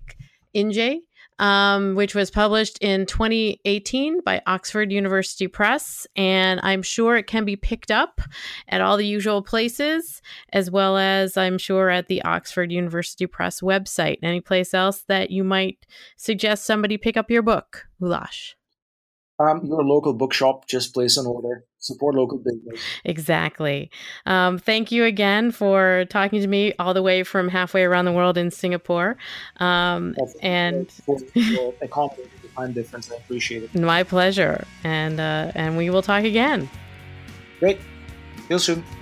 [0.53, 1.01] Ince
[1.41, 6.05] um, which was published in 2018 by Oxford University Press.
[6.15, 8.21] And I'm sure it can be picked up
[8.69, 10.21] at all the usual places,
[10.53, 14.19] as well as I'm sure at the Oxford University Press website.
[14.21, 15.85] Any place else that you might
[16.15, 18.53] suggest somebody pick up your book, Ulas?
[19.41, 21.65] Um, your local bookshop, just place an order.
[21.79, 22.79] Support local business.
[23.05, 23.89] Exactly.
[24.27, 28.11] Um, thank you again for talking to me all the way from halfway around the
[28.11, 29.17] world in Singapore.
[29.57, 30.87] Um, and
[32.55, 33.11] time difference.
[33.11, 33.73] I appreciate it.
[33.75, 34.65] My pleasure.
[34.83, 36.69] And uh, and we will talk again.
[37.59, 37.79] Great.
[37.79, 39.00] See you soon.